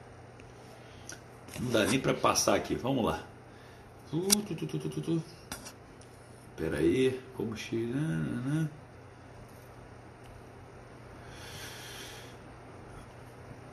não 1.60 1.70
dá 1.70 1.84
nem 1.84 2.00
para 2.00 2.14
passar 2.14 2.54
aqui. 2.56 2.74
Vamos 2.74 3.04
lá. 3.04 3.24
Tu, 4.10 4.26
tu, 4.54 4.78
tu, 4.78 5.00
tu. 5.00 5.22
Pera 6.56 6.78
aí, 6.78 7.20
como 7.36 7.56
chegar, 7.56 8.68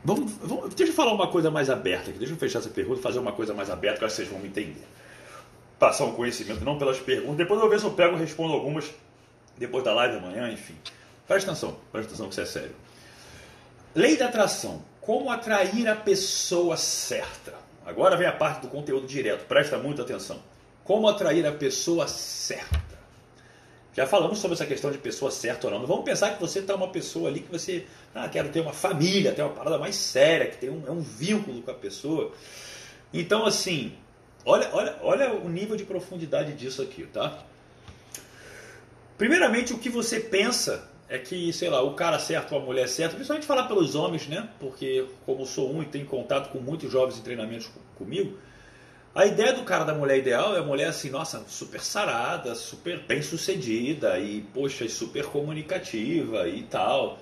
Vamos, 0.05 0.33
vamos, 0.33 0.75
deixa 0.75 0.91
eu 0.91 0.95
falar 0.95 1.13
uma 1.13 1.27
coisa 1.29 1.49
mais 1.49 1.67
aberta 1.67 2.11
aqui. 2.11 2.19
Deixa 2.19 2.31
eu 2.31 2.37
fechar 2.37 2.59
essa 2.59 2.69
pergunta 2.69 2.99
e 2.99 3.01
fazer 3.01 3.17
uma 3.17 3.31
coisa 3.31 3.55
mais 3.55 3.71
aberta 3.71 4.05
que 4.05 4.13
vocês 4.13 4.27
vão 4.27 4.37
me 4.37 4.47
entender. 4.47 4.85
Passar 5.79 6.05
um 6.05 6.13
conhecimento, 6.13 6.63
não 6.63 6.77
pelas 6.77 6.99
perguntas. 6.99 7.37
Depois 7.37 7.59
eu 7.59 7.67
ver 7.67 7.79
se 7.79 7.85
eu 7.87 7.91
pego 7.91 8.15
e 8.15 8.19
respondo 8.19 8.53
algumas 8.53 8.93
depois 9.57 9.83
da 9.83 9.95
live 9.95 10.17
amanhã, 10.17 10.51
enfim. 10.51 10.75
Presta 11.27 11.49
atenção, 11.49 11.75
presta 11.91 12.11
atenção 12.11 12.27
que 12.27 12.33
isso 12.33 12.41
é 12.41 12.45
sério. 12.45 12.75
Lei 13.95 14.15
da 14.15 14.27
atração. 14.27 14.83
Como 15.01 15.31
atrair 15.31 15.87
a 15.87 15.95
pessoa 15.95 16.77
certa? 16.77 17.55
Agora 17.83 18.15
vem 18.15 18.27
a 18.27 18.31
parte 18.31 18.61
do 18.61 18.67
conteúdo 18.67 19.07
direto, 19.07 19.47
presta 19.47 19.79
muita 19.79 20.03
atenção. 20.03 20.39
Como 20.83 21.07
atrair 21.07 21.47
a 21.47 21.51
pessoa 21.51 22.07
certa. 22.07 22.84
Já 23.95 24.05
falamos 24.05 24.39
sobre 24.39 24.55
essa 24.55 24.65
questão 24.65 24.91
de 24.91 24.97
pessoa 24.97 25.31
certa 25.31 25.67
ou 25.67 25.73
não. 25.73 25.79
Não 25.79 25.87
vamos 25.87 26.03
pensar 26.03 26.33
que 26.33 26.41
você 26.41 26.59
está 26.59 26.75
uma 26.75 26.89
pessoa 26.89 27.29
ali 27.29 27.39
que 27.39 27.49
você 27.49 27.85
ah, 28.13 28.27
quer 28.27 28.45
ter 28.51 28.59
uma 28.59 28.73
família, 28.73 29.31
ter 29.31 29.41
uma 29.41 29.53
parada 29.53 29.77
mais 29.77 29.95
séria, 29.95 30.47
que 30.47 30.57
tem 30.57 30.69
um, 30.69 30.85
é 30.85 30.91
um 30.91 30.99
vínculo 30.99 31.61
com 31.61 31.71
a 31.71 31.73
pessoa. 31.73 32.33
Então, 33.13 33.45
assim, 33.45 33.93
olha, 34.45 34.69
olha, 34.73 34.97
olha 35.01 35.33
o 35.33 35.47
nível 35.47 35.77
de 35.77 35.85
profundidade 35.85 36.51
disso 36.53 36.81
aqui, 36.81 37.05
tá? 37.05 37.41
Primeiramente, 39.17 39.71
o 39.71 39.79
que 39.79 39.89
você 39.89 40.19
pensa 40.19 40.89
é 41.07 41.17
que, 41.17 41.53
sei 41.53 41.69
lá, 41.69 41.81
o 41.81 41.93
cara 41.93 42.19
certo 42.19 42.53
ou 42.53 42.61
a 42.61 42.65
mulher 42.65 42.89
certa, 42.89 43.15
principalmente 43.15 43.47
falar 43.47 43.63
pelos 43.63 43.95
homens, 43.95 44.27
né? 44.27 44.49
Porque, 44.59 45.07
como 45.25 45.45
sou 45.45 45.73
um 45.73 45.81
e 45.81 45.85
tenho 45.85 46.05
contato 46.05 46.51
com 46.51 46.59
muitos 46.59 46.91
jovens 46.91 47.17
em 47.17 47.21
treinamentos 47.21 47.69
comigo, 47.97 48.37
a 49.15 49.25
ideia 49.25 49.53
do 49.53 49.63
cara 49.63 49.85
da 49.85 49.93
mulher 49.93 50.17
ideal 50.17 50.57
é 50.57 50.59
a 50.59 50.63
mulher 50.63 50.89
assim, 50.89 51.09
nossa, 51.09 51.41
super 51.47 51.79
sarada, 51.79 52.53
super 52.53 52.99
bem 52.99 53.21
sucedida 53.21 54.19
e, 54.19 54.41
poxa, 54.53 54.87
super 54.89 55.23
comunicativa 55.27 56.49
e 56.49 56.63
tal. 56.63 57.17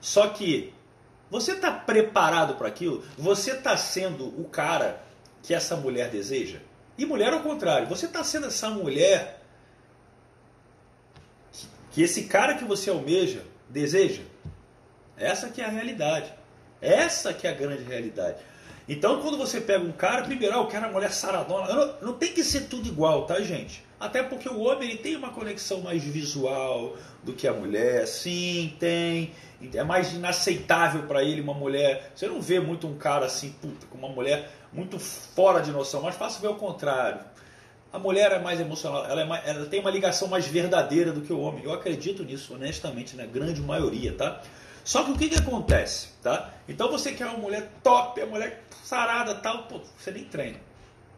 Só 0.00 0.26
que 0.26 0.74
você 1.30 1.52
está 1.52 1.70
preparado 1.70 2.56
para 2.56 2.66
aquilo? 2.66 3.04
Você 3.16 3.52
está 3.52 3.76
sendo 3.76 4.26
o 4.40 4.48
cara 4.48 5.00
que 5.40 5.54
essa 5.54 5.76
mulher 5.76 6.10
deseja? 6.10 6.58
E 6.98 7.06
mulher 7.06 7.32
ao 7.32 7.40
contrário, 7.40 7.86
você 7.86 8.06
está 8.06 8.24
sendo 8.24 8.48
essa 8.48 8.68
mulher 8.68 9.40
que, 11.52 11.68
que 11.92 12.02
esse 12.02 12.24
cara 12.24 12.56
que 12.56 12.64
você 12.64 12.90
almeja 12.90 13.44
deseja? 13.68 14.22
Essa 15.16 15.48
que 15.48 15.62
é 15.62 15.64
a 15.64 15.68
realidade. 15.68 16.32
Essa 16.80 17.32
que 17.32 17.46
é 17.46 17.50
a 17.50 17.54
grande 17.54 17.84
realidade. 17.84 18.38
Então, 18.88 19.20
quando 19.20 19.36
você 19.36 19.60
pega 19.60 19.84
um 19.84 19.90
cara, 19.90 20.22
primeiro, 20.22 20.54
ah, 20.54 20.58
eu 20.58 20.66
quero 20.66 20.86
a 20.86 20.88
mulher 20.88 21.10
saradona. 21.10 21.66
Não, 21.74 21.94
não 22.02 22.12
tem 22.12 22.32
que 22.32 22.44
ser 22.44 22.62
tudo 22.68 22.86
igual, 22.86 23.26
tá, 23.26 23.40
gente? 23.40 23.84
Até 23.98 24.22
porque 24.22 24.48
o 24.48 24.60
homem 24.60 24.90
ele 24.90 24.98
tem 24.98 25.16
uma 25.16 25.30
conexão 25.30 25.80
mais 25.80 26.04
visual 26.04 26.96
do 27.22 27.32
que 27.32 27.48
a 27.48 27.52
mulher. 27.52 28.06
Sim, 28.06 28.76
tem. 28.78 29.32
É 29.74 29.82
mais 29.82 30.12
inaceitável 30.12 31.02
para 31.04 31.24
ele 31.24 31.40
uma 31.40 31.54
mulher. 31.54 32.12
Você 32.14 32.28
não 32.28 32.40
vê 32.40 32.60
muito 32.60 32.86
um 32.86 32.96
cara 32.96 33.26
assim, 33.26 33.50
puta, 33.60 33.86
com 33.86 33.98
uma 33.98 34.08
mulher 34.08 34.50
muito 34.72 34.98
fora 34.98 35.60
de 35.60 35.72
noção. 35.72 36.02
Mas 36.02 36.14
fácil 36.14 36.40
ver 36.40 36.48
o 36.48 36.54
contrário. 36.54 37.20
A 37.92 37.98
mulher 37.98 38.30
é 38.32 38.38
mais 38.38 38.60
emocional, 38.60 39.06
ela, 39.06 39.22
é 39.22 39.24
mais, 39.24 39.48
ela 39.48 39.64
tem 39.66 39.80
uma 39.80 39.90
ligação 39.90 40.28
mais 40.28 40.46
verdadeira 40.46 41.12
do 41.12 41.22
que 41.22 41.32
o 41.32 41.40
homem. 41.40 41.64
Eu 41.64 41.72
acredito 41.72 42.22
nisso, 42.22 42.52
honestamente, 42.52 43.16
na 43.16 43.24
grande 43.24 43.62
maioria, 43.62 44.12
tá? 44.12 44.42
Só 44.86 45.02
que 45.02 45.10
o 45.10 45.18
que, 45.18 45.28
que 45.28 45.34
acontece, 45.34 46.10
tá? 46.22 46.54
Então 46.68 46.88
você 46.88 47.10
quer 47.10 47.26
uma 47.26 47.38
mulher 47.38 47.72
top, 47.82 48.20
a 48.20 48.26
mulher 48.26 48.62
sarada 48.84 49.34
tal, 49.34 49.64
pô, 49.64 49.80
você 49.98 50.12
nem 50.12 50.22
treina. 50.22 50.60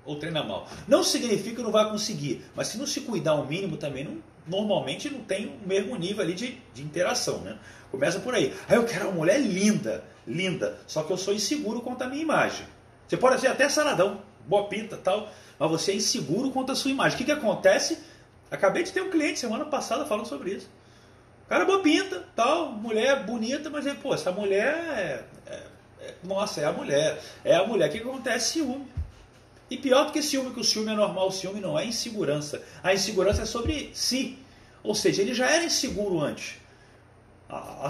Ou 0.06 0.16
treina 0.16 0.42
mal. 0.42 0.66
Não 0.88 1.04
significa 1.04 1.56
que 1.56 1.62
não 1.62 1.70
vai 1.70 1.86
conseguir, 1.90 2.46
mas 2.56 2.68
se 2.68 2.78
não 2.78 2.86
se 2.86 3.02
cuidar 3.02 3.34
o 3.34 3.46
mínimo 3.46 3.76
também, 3.76 4.04
não, 4.04 4.22
normalmente 4.46 5.10
não 5.10 5.20
tem 5.20 5.48
o 5.62 5.68
mesmo 5.68 5.94
nível 5.96 6.24
ali 6.24 6.32
de, 6.32 6.58
de 6.72 6.82
interação, 6.82 7.40
né? 7.40 7.58
Começa 7.90 8.18
por 8.20 8.34
aí. 8.34 8.56
Aí 8.66 8.76
eu 8.76 8.86
quero 8.86 9.08
uma 9.08 9.16
mulher 9.16 9.38
linda, 9.38 10.02
linda, 10.26 10.78
só 10.86 11.02
que 11.02 11.12
eu 11.12 11.18
sou 11.18 11.34
inseguro 11.34 11.82
quanto 11.82 12.00
à 12.00 12.06
minha 12.06 12.22
imagem. 12.22 12.66
Você 13.06 13.18
pode 13.18 13.38
ser 13.38 13.48
até 13.48 13.68
saradão, 13.68 14.22
boa 14.46 14.66
pinta 14.66 14.96
tal, 14.96 15.28
mas 15.58 15.70
você 15.70 15.92
é 15.92 15.96
inseguro 15.96 16.50
quanto 16.52 16.72
à 16.72 16.74
sua 16.74 16.90
imagem. 16.90 17.16
O 17.16 17.18
que, 17.18 17.24
que 17.26 17.32
acontece? 17.32 17.98
Acabei 18.50 18.82
de 18.82 18.92
ter 18.92 19.02
um 19.02 19.10
cliente 19.10 19.38
semana 19.38 19.66
passada 19.66 20.06
falando 20.06 20.26
sobre 20.26 20.52
isso. 20.52 20.70
Cara 21.48 21.64
boa 21.64 21.80
pinta, 21.80 22.22
tal, 22.36 22.72
mulher 22.72 23.24
bonita, 23.24 23.70
mas 23.70 23.90
pô, 23.94 24.12
essa 24.12 24.30
mulher 24.30 24.66
é, 24.66 25.24
é, 25.46 25.62
é, 26.00 26.14
nossa, 26.22 26.60
é 26.60 26.66
a 26.66 26.72
mulher. 26.72 27.18
É 27.42 27.54
a 27.54 27.66
mulher 27.66 27.90
que 27.90 27.98
acontece 27.98 28.52
ciúme. 28.52 28.86
E 29.70 29.78
pior 29.78 30.04
do 30.04 30.12
que 30.12 30.22
ciúme, 30.22 30.52
que 30.52 30.60
o 30.60 30.64
ciúme 30.64 30.92
é 30.92 30.94
normal, 30.94 31.28
o 31.28 31.32
ciúme 31.32 31.58
não 31.58 31.78
é 31.78 31.86
insegurança. 31.86 32.62
A 32.82 32.92
insegurança 32.92 33.42
é 33.42 33.46
sobre 33.46 33.90
si. 33.94 34.38
Ou 34.82 34.94
seja, 34.94 35.22
ele 35.22 35.32
já 35.32 35.50
era 35.50 35.64
inseguro 35.64 36.20
antes. 36.20 36.56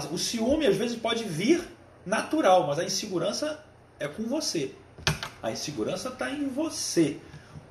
O 0.09 0.17
ciúme 0.17 0.65
às 0.65 0.77
vezes 0.77 0.97
pode 0.97 1.25
vir 1.25 1.61
natural, 2.05 2.65
mas 2.65 2.79
a 2.79 2.85
insegurança 2.85 3.61
é 3.99 4.07
com 4.07 4.23
você. 4.23 4.73
A 5.43 5.51
insegurança 5.51 6.07
está 6.07 6.31
em 6.31 6.47
você. 6.47 7.17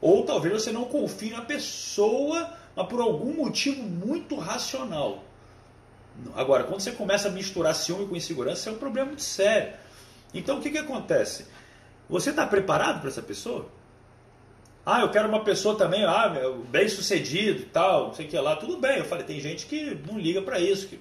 Ou 0.03 0.25
talvez 0.25 0.53
você 0.53 0.71
não 0.71 0.85
confie 0.85 1.31
na 1.31 1.41
pessoa, 1.41 2.53
mas 2.77 2.87
por 2.89 3.01
algum 3.01 3.33
motivo 3.33 3.83
muito 3.83 4.37
racional. 4.37 5.25
Agora, 6.35 6.65
quando 6.65 6.81
você 6.81 6.93
começa 6.93 7.29
a 7.29 7.31
misturar 7.31 7.75
ciúme 7.75 8.07
com 8.07 8.17
insegurança, 8.17 8.71
é 8.71 8.73
um 8.73 8.79
problema 8.79 9.09
muito 9.09 9.23
sério. 9.23 9.73
Então, 10.35 10.59
o 10.59 10.61
que, 10.61 10.71
que 10.71 10.79
acontece? 10.79 11.47
Você 12.09 12.31
está 12.31 12.47
preparado 12.47 13.01
para 13.01 13.09
essa 13.09 13.23
pessoa? 13.23 13.67
Ah, 14.85 15.03
eu 15.03 15.11
quero 15.11 15.29
uma 15.29 15.45
pessoa 15.45 15.77
também, 15.77 16.03
ah, 16.05 16.33
bem 16.71 16.89
sucedido 16.89 17.67
tal, 17.73 18.07
não 18.07 18.15
sei 18.15 18.27
o 18.27 18.29
que 18.29 18.39
lá. 18.39 18.57
Tudo 18.57 18.79
bem, 18.79 18.99
eu 18.99 19.05
falei, 19.05 19.25
tem 19.25 19.39
gente 19.39 19.67
que 19.67 19.95
não 20.07 20.19
liga 20.19 20.41
para 20.41 20.59
isso. 20.59 20.89
Que, 20.89 20.99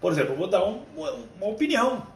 por 0.00 0.12
exemplo, 0.12 0.34
eu 0.34 0.36
vou 0.36 0.46
dar 0.46 0.64
um, 0.64 0.82
uma, 1.36 1.48
opinião. 1.48 2.06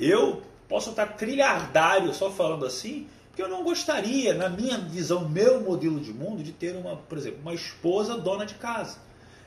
Eu 0.00 0.42
posso 0.66 0.90
estar 0.90 1.06
trilhardário 1.08 2.12
só 2.14 2.30
falando 2.30 2.64
assim, 2.64 3.06
que 3.34 3.42
eu 3.42 3.48
não 3.48 3.62
gostaria, 3.62 4.32
na 4.32 4.48
minha 4.48 4.78
visão, 4.78 5.28
meu 5.28 5.60
modelo 5.60 6.00
de 6.00 6.12
mundo, 6.12 6.42
de 6.42 6.52
ter 6.52 6.74
uma, 6.74 6.96
por 6.96 7.18
exemplo, 7.18 7.40
uma 7.42 7.52
esposa 7.52 8.16
dona 8.16 8.46
de 8.46 8.54
casa. 8.54 8.98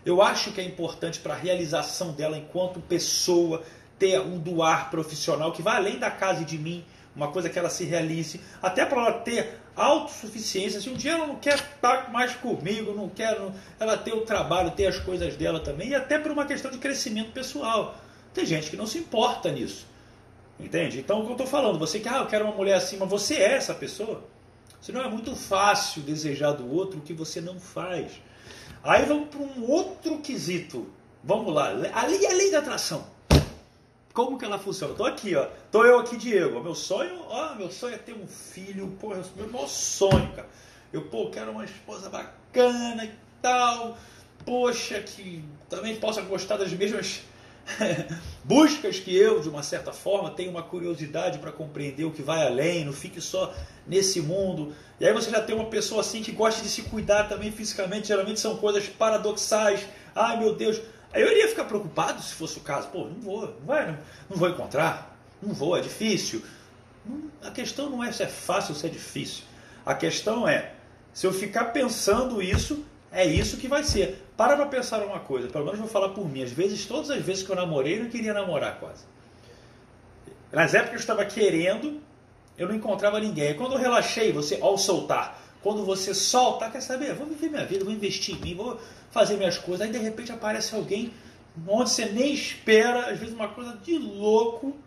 Eu 0.06 0.22
acho 0.22 0.52
que 0.52 0.62
é 0.62 0.64
importante 0.64 1.20
para 1.20 1.34
a 1.34 1.38
realização 1.38 2.12
dela 2.12 2.38
enquanto 2.38 2.80
pessoa 2.80 3.64
ter 3.98 4.20
um 4.22 4.40
doar 4.40 4.90
profissional 4.90 5.52
que 5.52 5.62
vai 5.62 5.76
além 5.76 6.00
da 6.00 6.10
casa 6.10 6.42
e 6.42 6.46
de 6.46 6.58
mim, 6.58 6.86
uma 7.16 7.32
coisa 7.32 7.50
que 7.50 7.60
ela 7.60 7.70
se 7.70 7.84
realize, 7.84 8.40
até 8.62 8.86
para 8.86 9.02
ela 9.02 9.12
ter 9.20 9.60
autossuficiência. 9.76 10.80
Se 10.80 10.90
um 10.90 10.94
dia 10.94 11.14
ela 11.14 11.28
não 11.28 11.36
quer 11.36 11.56
estar 11.56 12.12
mais 12.12 12.34
comigo, 12.36 12.94
não 12.94 13.10
quer 13.10 13.38
ela 13.80 13.98
ter 13.98 14.14
o 14.14 14.22
trabalho, 14.22 14.72
ter 14.72 14.88
as 14.88 15.00
coisas 15.00 15.36
dela 15.36 15.60
também, 15.60 15.90
e 15.90 15.96
até 15.96 16.18
por 16.18 16.32
uma 16.32 16.46
questão 16.46 16.72
de 16.72 16.78
crescimento 16.78 17.32
pessoal. 17.32 17.96
Tem 18.34 18.46
gente 18.46 18.70
que 18.70 18.78
não 18.78 18.88
se 18.88 18.98
importa 19.00 19.52
nisso. 19.52 19.86
Entende? 20.60 21.00
Então, 21.00 21.20
o 21.20 21.24
que 21.24 21.30
eu 21.30 21.34
estou 21.34 21.48
falando, 21.48 21.80
você 21.80 22.00
que, 22.00 22.10
ah, 22.10 22.18
eu 22.18 22.28
quero 22.28 22.46
uma 22.46 22.54
mulher 22.54 22.76
assim, 22.76 22.98
mas 22.98 23.10
você 23.10 23.36
é 23.36 23.54
essa 23.54 23.74
pessoa. 23.74 24.24
Senão 24.82 25.02
é 25.02 25.10
muito 25.10 25.36
fácil 25.36 26.02
desejar 26.02 26.52
do 26.52 26.70
outro 26.70 27.00
o 27.00 27.02
que 27.02 27.14
você 27.14 27.40
não 27.42 27.60
faz. 27.60 28.22
Aí 28.84 29.06
vamos 29.06 29.30
para 29.30 29.40
um 29.40 29.70
outro 29.70 30.20
quesito. 30.20 30.88
Vamos 31.24 31.54
lá. 31.54 31.70
A 31.70 32.06
lei, 32.06 32.26
a 32.26 32.34
lei 32.34 32.52
da 32.52 32.60
atração. 32.60 33.06
Como 34.14 34.38
que 34.38 34.46
ela 34.46 34.58
funciona? 34.58 34.94
Tô 34.94 35.06
aqui, 35.06 35.36
ó. 35.36 35.48
Tô 35.72 35.86
eu 35.86 36.00
aqui, 36.00 36.18
Diego. 36.18 36.62
Meu 36.62 36.74
sonho, 36.76 37.22
ó, 37.28 37.56
meu 37.56 37.72
sonho 37.72 37.96
é 37.96 37.98
ter 37.98 38.14
um 38.14 38.28
filho. 38.28 38.96
Pô, 39.00 39.14
é 39.14 39.22
meu 39.36 39.50
maior 39.50 39.68
sonho, 39.68 40.32
cara. 40.36 40.48
Eu, 40.92 41.04
pô, 41.04 41.30
quero 41.30 41.52
uma 41.52 41.66
esposa 41.66 42.10
bacana 42.10 43.06
e 43.06 43.12
tal. 43.42 43.98
Poxa, 44.46 45.02
que 45.02 45.44
também 45.70 45.98
possa 45.98 46.22
gostar 46.22 46.58
das 46.58 46.72
mesmas 46.72 47.22
buscas 48.44 49.00
que 49.00 49.16
eu, 49.16 49.40
de 49.40 49.50
uma 49.50 49.64
certa 49.64 49.92
forma, 49.92 50.32
tenho 50.32 50.52
uma 50.52 50.64
curiosidade 50.64 51.40
para 51.40 51.52
compreender 51.52 52.06
o 52.06 52.12
que 52.12 52.22
vai 52.22 52.46
além, 52.46 52.86
não 52.86 52.94
fique 52.94 53.22
só 53.22 53.54
nesse 53.88 54.22
mundo. 54.22 54.74
E 55.00 55.06
aí 55.06 55.14
você 55.14 55.30
já 55.30 55.42
tem 55.42 55.56
uma 55.56 55.66
pessoa 55.66 56.02
assim 56.02 56.22
que 56.22 56.32
gosta 56.32 56.62
de 56.62 56.70
se 56.70 56.84
cuidar 56.84 57.26
também 57.26 57.52
fisicamente, 57.52 58.08
geralmente 58.08 58.40
são 58.40 58.58
coisas 58.58 58.88
paradoxais. 58.88 59.86
Ai 60.16 60.40
meu 60.40 60.56
Deus, 60.56 60.82
eu 61.14 61.28
iria 61.32 61.48
ficar 61.48 61.66
preocupado 61.66 62.22
se 62.22 62.34
fosse 62.34 62.58
o 62.58 62.62
caso. 62.62 62.88
Pô, 62.90 63.06
não 63.06 63.20
vou, 63.22 63.42
não, 63.42 63.66
vai, 63.66 63.88
não, 63.88 63.98
não 64.30 64.38
vou 64.38 64.50
encontrar, 64.50 65.18
não 65.42 65.54
vou, 65.54 65.78
é 65.78 65.82
difícil. 65.82 66.44
A 67.42 67.52
questão 67.52 67.90
não 67.90 68.04
é 68.04 68.12
se 68.12 68.24
é 68.24 68.28
fácil 68.28 68.74
ou 68.74 68.80
se 68.80 68.86
é 68.86 68.90
difícil. 68.90 69.44
A 69.86 69.96
questão 69.96 70.48
é, 70.48 70.74
se 71.14 71.26
eu 71.26 71.34
ficar 71.34 71.66
pensando 71.66 72.42
isso, 72.42 72.86
é 73.12 73.26
isso 73.26 73.58
que 73.58 73.68
vai 73.68 73.84
ser. 73.84 74.24
Para 74.38 74.56
para 74.56 74.66
pensar 74.68 75.04
uma 75.04 75.20
coisa, 75.20 75.48
pelo 75.48 75.66
menos 75.66 75.80
vou 75.80 75.90
falar 75.90 76.10
por 76.10 76.30
mim. 76.30 76.44
Às 76.44 76.52
vezes, 76.52 76.86
todas 76.86 77.10
as 77.10 77.22
vezes 77.24 77.44
que 77.44 77.50
eu 77.50 77.56
namorei, 77.56 77.98
eu 77.98 78.04
não 78.04 78.10
queria 78.10 78.34
namorar 78.34 78.80
quase. 78.80 79.04
Nas 80.52 80.74
épocas 80.74 80.90
que 80.90 80.96
eu 80.96 81.16
estava 81.16 81.26
querendo, 81.26 82.02
eu 82.58 82.68
não 82.68 82.76
encontrava 82.76 83.20
ninguém. 83.20 83.56
Quando 83.56 83.74
eu 83.74 83.80
relaxei, 83.80 84.32
você 84.32 84.58
ao 84.62 84.78
soltar, 84.78 85.42
quando 85.62 85.84
você 85.84 86.14
solta, 86.14 86.70
quer 86.70 86.82
saber? 86.82 87.14
Vou 87.14 87.28
viver 87.28 87.50
minha 87.50 87.66
vida, 87.66 87.84
vou 87.84 87.94
investir 87.94 88.36
em 88.36 88.40
mim, 88.40 88.56
vou 88.56 88.80
fazer 89.12 89.38
minhas 89.38 89.58
coisas. 89.58 89.86
Aí 89.86 89.92
de 89.92 89.98
repente 89.98 90.32
aparece 90.32 90.76
alguém 90.76 91.12
onde 91.68 91.90
você 91.90 92.06
nem 92.06 92.34
espera, 92.34 93.12
às 93.12 93.20
vezes 93.20 93.34
uma 93.34 93.50
coisa 93.50 93.78
de 93.84 93.98
louco, 93.98 94.78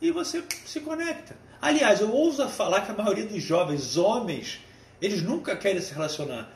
e 0.00 0.10
você 0.10 0.42
se 0.64 0.80
conecta. 0.80 1.36
Aliás, 1.60 2.00
eu 2.00 2.12
ouso 2.12 2.46
falar 2.48 2.82
que 2.82 2.90
a 2.90 2.94
maioria 2.94 3.24
dos 3.24 3.42
jovens 3.42 3.96
homens, 3.96 4.60
eles 5.00 5.22
nunca 5.22 5.56
querem 5.56 5.80
se 5.80 5.92
relacionar. 5.92 6.50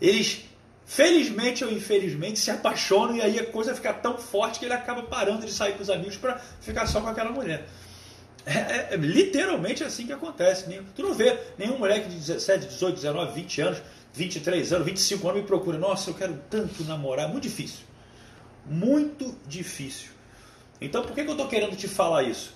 Eles 0.00 0.44
felizmente 0.84 1.64
ou 1.64 1.72
infelizmente, 1.72 2.38
se 2.38 2.50
apaixonam 2.50 3.16
e 3.16 3.22
aí 3.22 3.38
a 3.38 3.46
coisa 3.46 3.74
fica 3.74 3.92
tão 3.92 4.18
forte 4.18 4.58
que 4.58 4.64
ele 4.64 4.74
acaba 4.74 5.02
parando 5.02 5.46
de 5.46 5.52
sair 5.52 5.74
com 5.74 5.82
os 5.82 5.90
amigos 5.90 6.16
para 6.16 6.38
ficar 6.60 6.86
só 6.86 7.00
com 7.00 7.08
aquela 7.08 7.30
mulher. 7.30 7.66
É, 8.44 8.52
é, 8.52 8.88
é, 8.92 8.96
literalmente 8.96 9.84
assim 9.84 10.06
que 10.06 10.12
acontece. 10.12 10.64
Tu 10.94 11.02
não 11.02 11.14
vê 11.14 11.38
nenhum 11.56 11.78
moleque 11.78 12.08
de 12.08 12.16
17, 12.16 12.66
18, 12.66 12.94
19, 12.96 13.32
20 13.32 13.60
anos, 13.60 13.82
23 14.12 14.72
anos, 14.72 14.86
25 14.86 15.28
anos 15.28 15.40
me 15.42 15.46
procura. 15.46 15.78
Nossa, 15.78 16.10
eu 16.10 16.14
quero 16.14 16.40
tanto 16.50 16.84
namorar. 16.84 17.28
Muito 17.28 17.44
difícil. 17.44 17.84
Muito 18.66 19.36
difícil. 19.46 20.10
Então 20.80 21.02
por 21.02 21.14
que, 21.14 21.22
que 21.22 21.28
eu 21.28 21.34
estou 21.34 21.48
querendo 21.48 21.76
te 21.76 21.86
falar 21.86 22.24
isso? 22.24 22.52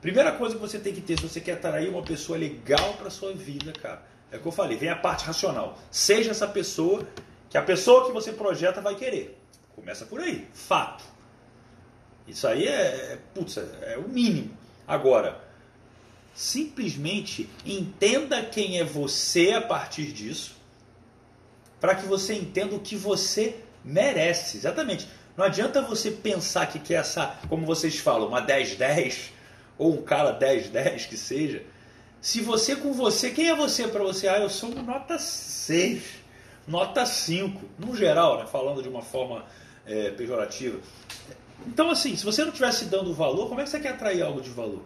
Primeira 0.00 0.32
coisa 0.32 0.56
que 0.56 0.60
você 0.60 0.80
tem 0.80 0.92
que 0.92 1.00
ter, 1.00 1.16
se 1.16 1.28
você 1.28 1.40
quer 1.40 1.52
atrair 1.52 1.88
uma 1.88 2.02
pessoa 2.02 2.36
legal 2.36 2.94
para 2.94 3.08
sua 3.08 3.32
vida, 3.32 3.72
cara, 3.72 4.02
É 4.32 4.36
o 4.36 4.40
que 4.40 4.46
eu 4.46 4.52
falei, 4.52 4.76
vem 4.76 4.88
a 4.88 4.96
parte 4.96 5.24
racional. 5.24 5.78
Seja 5.92 6.32
essa 6.32 6.48
pessoa 6.48 7.06
que 7.52 7.58
a 7.58 7.62
pessoa 7.62 8.06
que 8.06 8.12
você 8.12 8.32
projeta 8.32 8.80
vai 8.80 8.94
querer. 8.94 9.38
Começa 9.76 10.06
por 10.06 10.20
aí, 10.20 10.48
fato. 10.54 11.04
Isso 12.26 12.46
aí 12.48 12.66
é, 12.66 12.72
é 12.72 13.18
putz, 13.34 13.58
é, 13.58 13.92
é 13.92 13.98
o 13.98 14.08
mínimo. 14.08 14.56
Agora, 14.88 15.38
simplesmente 16.34 17.50
entenda 17.66 18.42
quem 18.42 18.78
é 18.78 18.84
você 18.84 19.52
a 19.52 19.60
partir 19.60 20.12
disso, 20.12 20.56
para 21.78 21.94
que 21.94 22.06
você 22.06 22.32
entenda 22.32 22.74
o 22.74 22.80
que 22.80 22.96
você 22.96 23.56
merece. 23.84 24.56
Exatamente. 24.56 25.06
Não 25.36 25.44
adianta 25.44 25.82
você 25.82 26.10
pensar 26.10 26.66
que 26.66 26.78
quer 26.78 27.00
essa, 27.00 27.38
como 27.50 27.66
vocês 27.66 27.98
falam, 27.98 28.28
uma 28.28 28.40
10-10, 28.40 29.28
ou 29.76 29.92
um 29.92 30.02
cara 30.02 30.38
10-10 30.38 31.06
que 31.06 31.18
seja. 31.18 31.62
Se 32.18 32.40
você 32.40 32.76
com 32.76 32.94
você, 32.94 33.30
quem 33.30 33.50
é 33.50 33.54
você 33.54 33.86
para 33.88 34.02
você? 34.02 34.26
Ah, 34.26 34.38
eu 34.38 34.48
sou 34.48 34.70
nota 34.70 35.18
6, 35.18 36.21
nota 36.66 37.04
5, 37.04 37.60
no 37.78 37.96
geral, 37.96 38.38
né, 38.38 38.46
falando 38.46 38.82
de 38.82 38.88
uma 38.88 39.02
forma 39.02 39.44
é, 39.86 40.10
pejorativa. 40.10 40.78
Então, 41.66 41.90
assim, 41.90 42.16
se 42.16 42.24
você 42.24 42.42
não 42.42 42.48
estivesse 42.48 42.86
dando 42.86 43.12
valor, 43.14 43.48
como 43.48 43.60
é 43.60 43.64
que 43.64 43.70
você 43.70 43.80
quer 43.80 43.90
atrair 43.90 44.22
algo 44.22 44.40
de 44.40 44.50
valor? 44.50 44.82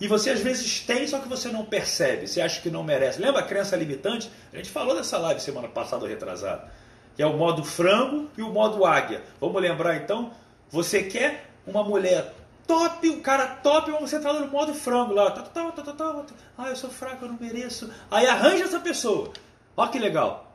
E 0.00 0.08
você 0.08 0.30
às 0.30 0.40
vezes 0.40 0.80
tem, 0.80 1.06
só 1.06 1.18
que 1.18 1.28
você 1.28 1.48
não 1.48 1.64
percebe, 1.64 2.26
você 2.26 2.40
acha 2.40 2.60
que 2.60 2.70
não 2.70 2.82
merece. 2.82 3.20
Lembra 3.20 3.42
a 3.42 3.44
crença 3.44 3.76
limitante? 3.76 4.30
A 4.52 4.56
gente 4.56 4.70
falou 4.70 4.96
dessa 4.96 5.18
live 5.18 5.40
semana 5.40 5.68
passada 5.68 6.02
ou 6.04 6.08
retrasada. 6.08 6.70
Que 7.14 7.22
é 7.22 7.26
o 7.26 7.36
modo 7.36 7.62
frango 7.62 8.30
e 8.36 8.40
o 8.40 8.50
modo 8.50 8.86
águia. 8.86 9.22
Vamos 9.38 9.60
lembrar 9.60 9.96
então? 9.96 10.32
Você 10.70 11.02
quer 11.02 11.50
uma 11.66 11.84
mulher 11.84 12.32
top, 12.66 13.10
um 13.10 13.20
cara 13.20 13.46
top, 13.46 13.90
mas 13.90 14.08
você 14.08 14.16
está 14.16 14.32
no 14.32 14.46
modo 14.46 14.72
frango 14.72 15.12
lá. 15.12 15.30
Tá, 15.30 15.42
tá, 15.42 15.70
tá, 15.70 15.82
tá, 15.82 15.92
tá, 15.92 16.24
Ah, 16.56 16.68
eu 16.68 16.76
sou 16.76 16.88
fraco, 16.88 17.26
eu 17.26 17.28
não 17.28 17.38
mereço. 17.38 17.90
Aí 18.10 18.26
arranja 18.26 18.64
essa 18.64 18.80
pessoa. 18.80 19.30
Olha 19.76 19.90
que 19.90 19.98
legal. 19.98 20.49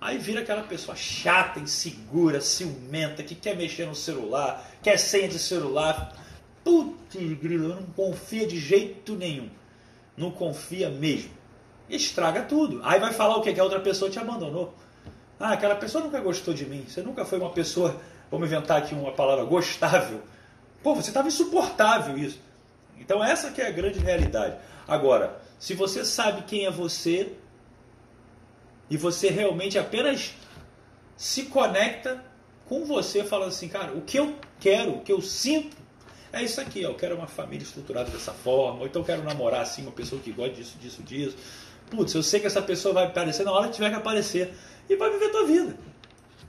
Aí 0.00 0.16
vira 0.16 0.40
aquela 0.40 0.62
pessoa 0.62 0.96
chata, 0.96 1.58
insegura, 1.58 2.40
ciumenta, 2.40 3.22
que 3.22 3.34
quer 3.34 3.56
mexer 3.56 3.86
no 3.86 3.94
celular, 3.94 4.64
quer 4.82 4.96
senha 4.98 5.28
de 5.28 5.38
celular. 5.38 6.14
Putz, 6.62 7.14
grilo, 7.14 7.68
não 7.68 7.82
confia 7.86 8.46
de 8.46 8.58
jeito 8.58 9.16
nenhum. 9.16 9.50
Não 10.16 10.30
confia 10.30 10.88
mesmo. 10.88 11.30
Estraga 11.88 12.42
tudo. 12.42 12.80
Aí 12.84 13.00
vai 13.00 13.12
falar 13.12 13.36
o 13.36 13.40
quê? 13.40 13.52
Que 13.52 13.60
a 13.60 13.64
outra 13.64 13.80
pessoa 13.80 14.10
te 14.10 14.18
abandonou. 14.18 14.74
Ah, 15.40 15.52
aquela 15.52 15.74
pessoa 15.74 16.04
nunca 16.04 16.20
gostou 16.20 16.52
de 16.52 16.66
mim. 16.66 16.84
Você 16.86 17.00
nunca 17.02 17.24
foi 17.24 17.38
uma 17.38 17.50
pessoa, 17.50 17.96
vamos 18.30 18.46
inventar 18.46 18.78
aqui 18.78 18.94
uma 18.94 19.12
palavra, 19.12 19.44
gostável. 19.44 20.22
Pô, 20.82 20.94
você 20.94 21.10
estava 21.10 21.28
insuportável 21.28 22.16
isso. 22.16 22.38
Então 22.98 23.22
essa 23.22 23.50
que 23.50 23.60
é 23.60 23.66
a 23.66 23.70
grande 23.70 23.98
realidade. 23.98 24.56
Agora, 24.86 25.40
se 25.58 25.74
você 25.74 26.04
sabe 26.04 26.42
quem 26.42 26.66
é 26.66 26.70
você, 26.70 27.32
e 28.90 28.96
você 28.96 29.28
realmente 29.28 29.78
apenas 29.78 30.34
se 31.16 31.44
conecta 31.44 32.24
com 32.66 32.84
você, 32.84 33.24
falando 33.24 33.48
assim, 33.48 33.68
cara, 33.68 33.92
o 33.92 34.02
que 34.02 34.18
eu 34.18 34.34
quero, 34.60 34.96
o 34.96 35.00
que 35.00 35.12
eu 35.12 35.20
sinto, 35.22 35.76
é 36.32 36.42
isso 36.42 36.60
aqui, 36.60 36.84
ó, 36.84 36.90
eu 36.90 36.94
quero 36.94 37.16
uma 37.16 37.26
família 37.26 37.64
estruturada 37.64 38.10
dessa 38.10 38.32
forma, 38.32 38.80
ou 38.80 38.86
então 38.86 39.02
eu 39.02 39.06
quero 39.06 39.22
namorar 39.24 39.62
assim, 39.62 39.82
uma 39.82 39.92
pessoa 39.92 40.20
que 40.20 40.30
gosta 40.30 40.54
disso, 40.54 40.76
disso, 40.78 41.02
disso. 41.02 41.36
Putz, 41.90 42.14
eu 42.14 42.22
sei 42.22 42.38
que 42.38 42.46
essa 42.46 42.60
pessoa 42.60 42.92
vai 42.92 43.06
aparecer 43.06 43.44
na 43.44 43.52
hora 43.52 43.68
que 43.68 43.74
tiver 43.74 43.88
que 43.88 43.96
aparecer 43.96 44.52
e 44.88 44.96
vai 44.96 45.10
viver 45.10 45.30
tua 45.30 45.46
vida. 45.46 45.76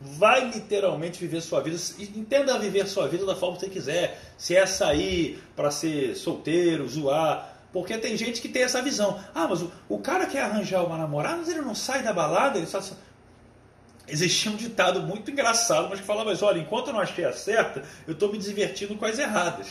Vai 0.01 0.49
literalmente 0.49 1.19
viver 1.19 1.41
sua 1.41 1.61
vida. 1.61 1.77
Entenda 2.15 2.57
viver 2.57 2.87
sua 2.87 3.07
vida 3.07 3.25
da 3.25 3.35
forma 3.35 3.55
que 3.55 3.65
você 3.65 3.69
quiser. 3.69 4.21
Se 4.37 4.55
é 4.55 4.65
sair 4.65 5.41
para 5.55 5.71
ser 5.71 6.15
solteiro, 6.15 6.87
zoar, 6.87 7.48
porque 7.71 7.97
tem 7.97 8.17
gente 8.17 8.41
que 8.41 8.49
tem 8.49 8.63
essa 8.63 8.81
visão. 8.81 9.19
Ah, 9.33 9.47
mas 9.47 9.61
o, 9.61 9.71
o 9.87 9.99
cara 9.99 10.25
quer 10.25 10.41
arranjar 10.41 10.83
uma 10.83 10.97
namorada, 10.97 11.37
mas 11.37 11.49
ele 11.49 11.61
não 11.61 11.75
sai 11.75 12.01
da 12.03 12.13
balada, 12.13 12.57
ele 12.57 12.67
só... 12.67 12.81
Existia 14.07 14.51
um 14.51 14.55
ditado 14.55 15.01
muito 15.01 15.29
engraçado, 15.29 15.87
mas 15.89 15.99
que 15.99 16.05
falava, 16.05 16.31
mas 16.31 16.41
olha, 16.41 16.59
enquanto 16.59 16.87
eu 16.87 16.93
não 16.93 16.99
achei 16.99 17.25
a 17.25 17.33
certa, 17.33 17.83
eu 18.07 18.13
estou 18.13 18.31
me 18.31 18.39
divertindo 18.39 18.95
com 18.95 19.05
as 19.05 19.19
erradas. 19.19 19.67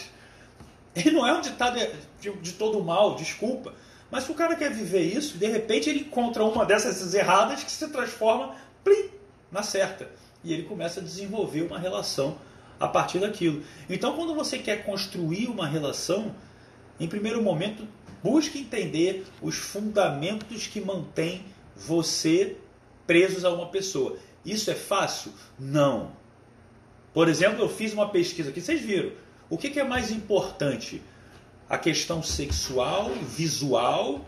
E 0.94 1.10
não 1.10 1.26
é 1.26 1.32
um 1.32 1.40
ditado 1.40 1.78
de, 2.20 2.30
de 2.30 2.52
todo 2.52 2.82
mal, 2.82 3.16
desculpa. 3.16 3.74
Mas 4.10 4.24
se 4.24 4.30
o 4.30 4.34
cara 4.34 4.54
quer 4.54 4.70
viver 4.70 5.02
isso, 5.02 5.36
de 5.36 5.46
repente 5.46 5.90
ele 5.90 6.00
encontra 6.00 6.44
uma 6.44 6.64
dessas 6.64 7.12
erradas 7.14 7.62
que 7.62 7.70
se 7.70 7.88
transforma 7.88 8.54
plim, 8.82 9.10
na 9.50 9.62
certa. 9.62 10.08
E 10.42 10.52
ele 10.52 10.62
começa 10.62 11.00
a 11.00 11.02
desenvolver 11.02 11.62
uma 11.62 11.78
relação 11.78 12.38
a 12.80 12.86
partir 12.86 13.18
daquilo. 13.18 13.62
Então, 13.90 14.14
quando 14.14 14.34
você 14.34 14.58
quer 14.58 14.84
construir 14.84 15.48
uma 15.48 15.66
relação, 15.66 16.34
em 16.98 17.06
primeiro 17.06 17.42
momento, 17.42 17.86
busque 18.22 18.58
entender 18.58 19.24
os 19.40 19.56
fundamentos 19.56 20.66
que 20.66 20.80
mantêm 20.80 21.44
você 21.76 22.56
presos 23.06 23.44
a 23.44 23.52
uma 23.52 23.66
pessoa. 23.66 24.18
Isso 24.44 24.70
é 24.70 24.74
fácil? 24.74 25.32
Não. 25.58 26.12
Por 27.14 27.28
exemplo, 27.28 27.62
eu 27.62 27.68
fiz 27.68 27.92
uma 27.92 28.08
pesquisa 28.08 28.50
aqui, 28.50 28.60
vocês 28.60 28.80
viram. 28.80 29.12
O 29.50 29.56
que 29.56 29.78
é 29.78 29.84
mais 29.84 30.10
importante? 30.10 31.02
A 31.68 31.78
questão 31.78 32.22
sexual, 32.22 33.10
visual 33.14 34.26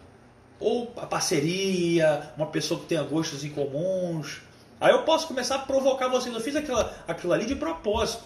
ou 0.58 0.92
a 0.96 1.06
parceria, 1.06 2.32
uma 2.36 2.46
pessoa 2.46 2.80
que 2.80 2.86
tenha 2.86 3.02
gostos 3.02 3.44
em 3.44 3.50
comuns? 3.50 4.40
Aí 4.80 4.92
eu 4.92 5.02
posso 5.02 5.26
começar 5.26 5.56
a 5.56 5.58
provocar 5.60 6.08
vocês. 6.08 6.34
Eu 6.34 6.40
fiz 6.40 6.56
aquela, 6.56 6.94
aquilo 7.06 7.32
ali 7.32 7.44
de 7.44 7.54
propósito. 7.54 8.24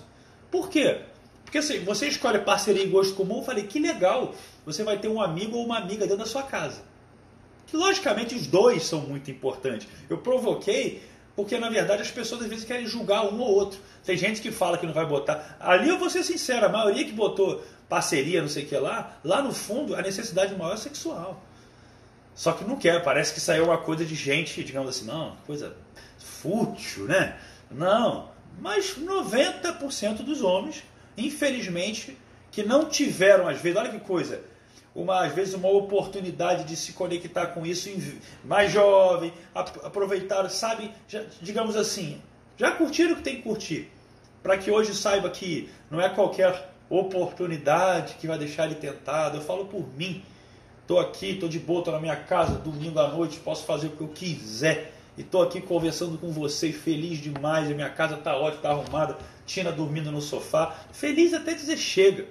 Por 0.51 0.69
quê? 0.69 1.01
Porque 1.45 1.59
assim, 1.59 1.85
você 1.85 2.09
escolhe 2.09 2.39
parceria 2.41 2.83
e 2.83 2.89
gosto 2.89 3.15
comum, 3.15 3.39
eu 3.39 3.43
falei, 3.43 3.65
que 3.65 3.79
legal, 3.79 4.35
você 4.65 4.83
vai 4.83 4.99
ter 4.99 5.09
um 5.09 5.21
amigo 5.21 5.57
ou 5.57 5.65
uma 5.65 5.79
amiga 5.79 6.07
dentro 6.07 6.19
da 6.19 6.27
sua 6.27 6.43
casa. 6.43 6.83
Que 7.67 7.77
logicamente 7.77 8.35
os 8.35 8.47
dois 8.47 8.85
são 8.85 9.01
muito 9.01 9.31
importantes. 9.31 9.87
Eu 10.09 10.19
provoquei 10.19 11.03
porque 11.37 11.59
na 11.59 11.69
verdade 11.69 12.03
as 12.03 12.11
pessoas 12.11 12.43
às 12.43 12.49
vezes 12.49 12.65
querem 12.65 12.87
julgar 12.87 13.25
um 13.25 13.41
ou 13.41 13.53
outro. 13.53 13.79
Tem 14.05 14.17
gente 14.17 14.41
que 14.41 14.53
fala 14.53 14.79
que 14.79 14.87
não 14.87 14.93
vai 14.93 15.07
botar. 15.07 15.57
Ali 15.59 15.89
eu 15.89 15.99
vou 15.99 16.09
ser 16.09 16.23
sincero, 16.23 16.67
a 16.67 16.69
maioria 16.69 17.05
que 17.05 17.13
botou 17.13 17.65
parceria, 17.89 18.41
não 18.41 18.49
sei 18.49 18.65
o 18.65 18.67
que 18.67 18.77
lá, 18.77 19.19
lá 19.25 19.43
no 19.43 19.53
fundo 19.53 19.95
a 19.95 20.03
necessidade 20.03 20.55
maior 20.55 20.75
é 20.75 20.77
sexual. 20.77 21.43
Só 22.35 22.53
que 22.53 22.65
não 22.65 22.77
quer, 22.77 23.03
parece 23.03 23.33
que 23.33 23.41
saiu 23.41 23.65
uma 23.65 23.79
coisa 23.79 24.05
de 24.05 24.15
gente, 24.15 24.63
digamos 24.65 24.89
assim, 24.89 25.07
não, 25.07 25.37
coisa 25.47 25.77
fútil, 26.19 27.05
né? 27.05 27.37
Não, 27.71 28.29
mas 28.61 28.97
90% 28.99 30.19
dos 30.19 30.43
homens 30.43 30.83
infelizmente, 31.17 32.17
que 32.51 32.63
não 32.63 32.89
tiveram, 32.89 33.49
às 33.49 33.61
vezes, 33.61 33.79
olha 33.79 33.91
que 33.91 34.01
coisa, 34.01 34.43
uma, 34.95 35.25
às 35.25 35.35
vezes 35.35 35.55
uma 35.55 35.69
oportunidade 35.69 36.65
de 36.65 36.77
se 36.77 36.93
conectar 36.93 37.49
com 37.49 37.67
isso 37.67 37.91
mais 38.45 38.71
jovem, 38.71 39.33
aproveitaram, 39.55 40.49
sabe, 40.49 40.91
já, 41.09 41.25
digamos 41.43 41.77
assim, 41.77 42.21
já 42.57 42.71
curtiram 42.71 43.13
o 43.13 43.17
que 43.17 43.23
tem 43.23 43.37
que 43.37 43.43
curtir, 43.43 43.91
para 44.43 44.57
que 44.57 44.71
hoje 44.71 44.95
saiba 44.95 45.29
que 45.31 45.69
não 45.91 46.01
é 46.01 46.09
qualquer 46.09 46.71
oportunidade 46.89 48.15
que 48.15 48.27
vai 48.27 48.39
deixar 48.39 48.67
ele 48.67 48.77
tentado. 48.77 49.39
Eu 49.39 49.41
falo 49.41 49.67
por 49.67 49.87
mim, 49.97 50.23
estou 50.83 51.01
aqui, 51.01 51.31
estou 51.31 51.49
de 51.49 51.59
boa, 51.59 51.81
estou 51.81 51.95
na 51.95 52.01
minha 52.01 52.17
casa, 52.17 52.59
domingo 52.59 52.99
à 52.99 53.09
noite, 53.09 53.41
posso 53.41 53.65
fazer 53.65 53.89
o 53.89 53.91
que 53.91 54.01
eu 54.03 54.09
quiser. 54.09 54.93
E 55.17 55.21
estou 55.21 55.43
aqui 55.43 55.61
conversando 55.61 56.19
com 56.19 56.31
vocês, 56.31 56.75
feliz 56.75 57.19
demais. 57.19 57.71
A 57.71 57.75
minha 57.75 57.89
casa 57.89 58.17
está 58.17 58.37
ótima, 58.37 58.57
está 58.57 58.71
arrumada. 58.71 59.17
Tina 59.47 59.73
dormindo 59.73 60.11
no 60.11 60.21
sofá. 60.21 60.75
Feliz 60.93 61.33
até 61.35 61.55
dizer 61.55 61.77
chega. 61.77 62.27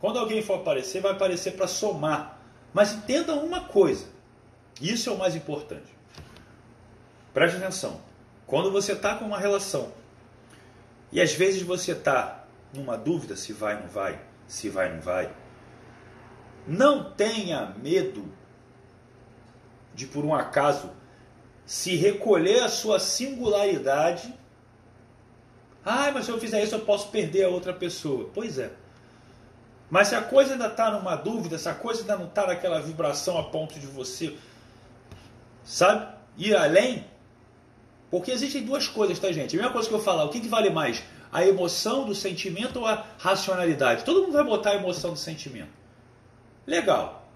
Quando 0.00 0.18
alguém 0.18 0.42
for 0.42 0.60
aparecer, 0.60 1.00
vai 1.00 1.12
aparecer 1.12 1.52
para 1.52 1.66
somar. 1.66 2.38
Mas 2.72 2.92
entenda 2.92 3.34
uma 3.34 3.60
coisa. 3.60 4.06
Isso 4.80 5.08
é 5.08 5.12
o 5.12 5.18
mais 5.18 5.34
importante. 5.34 5.92
Preste 7.32 7.56
atenção. 7.56 8.00
Quando 8.46 8.70
você 8.70 8.92
está 8.92 9.16
com 9.16 9.24
uma 9.24 9.38
relação 9.38 9.92
e 11.10 11.20
às 11.20 11.32
vezes 11.32 11.62
você 11.62 11.92
está 11.92 12.44
numa 12.72 12.96
dúvida 12.96 13.36
se 13.36 13.52
vai 13.52 13.76
ou 13.76 13.82
não 13.82 13.88
vai, 13.88 14.20
se 14.46 14.68
vai 14.68 14.88
ou 14.88 14.96
não 14.96 15.02
vai, 15.02 15.32
não 16.66 17.12
tenha 17.12 17.74
medo 17.80 18.24
de 19.94 20.06
por 20.06 20.24
um 20.24 20.34
acaso 20.34 20.90
se 21.64 21.96
recolher 21.96 22.62
a 22.62 22.68
sua 22.68 22.98
singularidade. 22.98 24.34
Ah, 25.84 26.10
mas 26.12 26.24
se 26.24 26.30
eu 26.30 26.40
fizer 26.40 26.62
isso 26.62 26.74
eu 26.74 26.80
posso 26.80 27.08
perder 27.08 27.44
a 27.44 27.48
outra 27.48 27.72
pessoa. 27.72 28.30
Pois 28.32 28.58
é. 28.58 28.70
Mas 29.90 30.08
se 30.08 30.14
a 30.14 30.22
coisa 30.22 30.54
ainda 30.54 30.66
está 30.66 30.90
numa 30.90 31.14
dúvida, 31.14 31.58
se 31.58 31.68
a 31.68 31.74
coisa 31.74 32.00
ainda 32.00 32.16
não 32.16 32.26
está 32.26 32.46
naquela 32.46 32.80
vibração 32.80 33.38
a 33.38 33.44
ponto 33.44 33.78
de 33.78 33.86
você, 33.86 34.34
sabe, 35.62 36.06
ir 36.36 36.56
além, 36.56 37.04
porque 38.10 38.30
existem 38.30 38.64
duas 38.64 38.88
coisas, 38.88 39.18
tá, 39.18 39.30
gente? 39.30 39.54
A 39.54 39.58
mesma 39.58 39.72
coisa 39.72 39.88
que 39.88 39.94
eu 39.94 40.00
falar, 40.00 40.24
o 40.24 40.30
que, 40.30 40.40
que 40.40 40.48
vale 40.48 40.70
mais? 40.70 41.02
A 41.30 41.44
emoção 41.44 42.04
do 42.04 42.14
sentimento 42.14 42.80
ou 42.80 42.86
a 42.86 43.04
racionalidade? 43.18 44.04
Todo 44.04 44.22
mundo 44.22 44.32
vai 44.32 44.44
botar 44.44 44.70
a 44.70 44.74
emoção 44.76 45.12
do 45.12 45.18
sentimento. 45.18 45.72
Legal. 46.66 47.28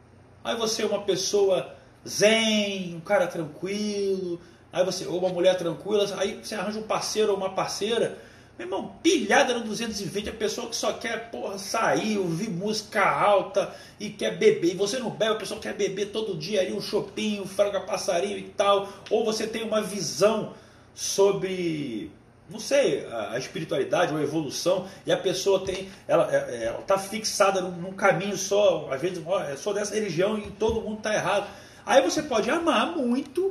Aí 0.43 0.57
você 0.57 0.83
é 0.83 0.87
uma 0.87 1.03
pessoa 1.03 1.75
zen, 2.09 2.95
um 2.95 3.01
cara 3.01 3.27
tranquilo, 3.27 4.41
aí 4.73 4.85
você, 4.85 5.07
ou 5.07 5.19
uma 5.19 5.29
mulher 5.29 5.57
tranquila, 5.57 6.07
aí 6.17 6.41
você 6.43 6.55
arranja 6.55 6.79
um 6.79 6.85
parceiro 6.85 7.33
ou 7.33 7.37
uma 7.37 7.51
parceira, 7.51 8.19
Meu 8.59 8.67
irmão, 8.67 8.93
pilhada 9.05 9.55
no 9.55 9.61
220, 9.61 10.31
a 10.31 10.33
pessoa 10.33 10.69
que 10.69 10.75
só 10.75 10.93
quer 10.95 11.31
porra, 11.31 11.57
sair, 11.59 12.19
ouvir 12.19 12.51
música 12.51 13.09
alta 13.09 13.73
e 14.01 14.11
quer 14.11 14.37
beber. 14.37 14.73
E 14.73 14.77
você 14.77 14.99
não 14.99 15.11
bebe, 15.11 15.35
a 15.35 15.37
pessoa 15.37 15.61
quer 15.61 15.75
beber 15.75 16.07
todo 16.07 16.37
dia 16.37 16.61
ali 16.61 16.73
um 16.73 16.81
chopinho, 16.81 17.45
um 17.45 17.47
frango 17.47 17.77
a 17.77 17.83
passarinho 17.83 18.37
e 18.37 18.43
tal. 18.43 18.89
Ou 19.11 19.25
você 19.25 19.47
tem 19.47 19.63
uma 19.63 19.81
visão 19.81 20.55
sobre, 20.93 22.11
não 22.51 22.59
sei, 22.59 23.07
a 23.31 23.39
espiritualidade 23.39 24.13
ou 24.13 24.19
a 24.19 24.25
evolução 24.25 24.89
e 25.07 25.13
a 25.13 25.17
pessoa 25.17 25.65
tem, 25.65 25.89
ela, 26.09 26.29
é, 26.35 26.37
é, 26.37 26.65
ela 26.65 26.83
tá 26.83 26.99
fixada 26.99 27.61
num, 27.61 27.93
caminho 27.93 28.37
só, 28.37 28.89
às 28.91 29.01
vezes, 29.01 29.23
ó, 29.25 29.55
sou 29.55 29.73
dessa 29.73 29.95
religião 29.95 30.37
e 30.37 30.51
todo 30.51 30.81
mundo 30.81 30.97
está 30.97 31.15
errado. 31.15 31.49
Aí 31.87 32.03
você 32.03 32.25
pode 32.25 32.51
amar 32.51 32.97
muito 32.97 33.51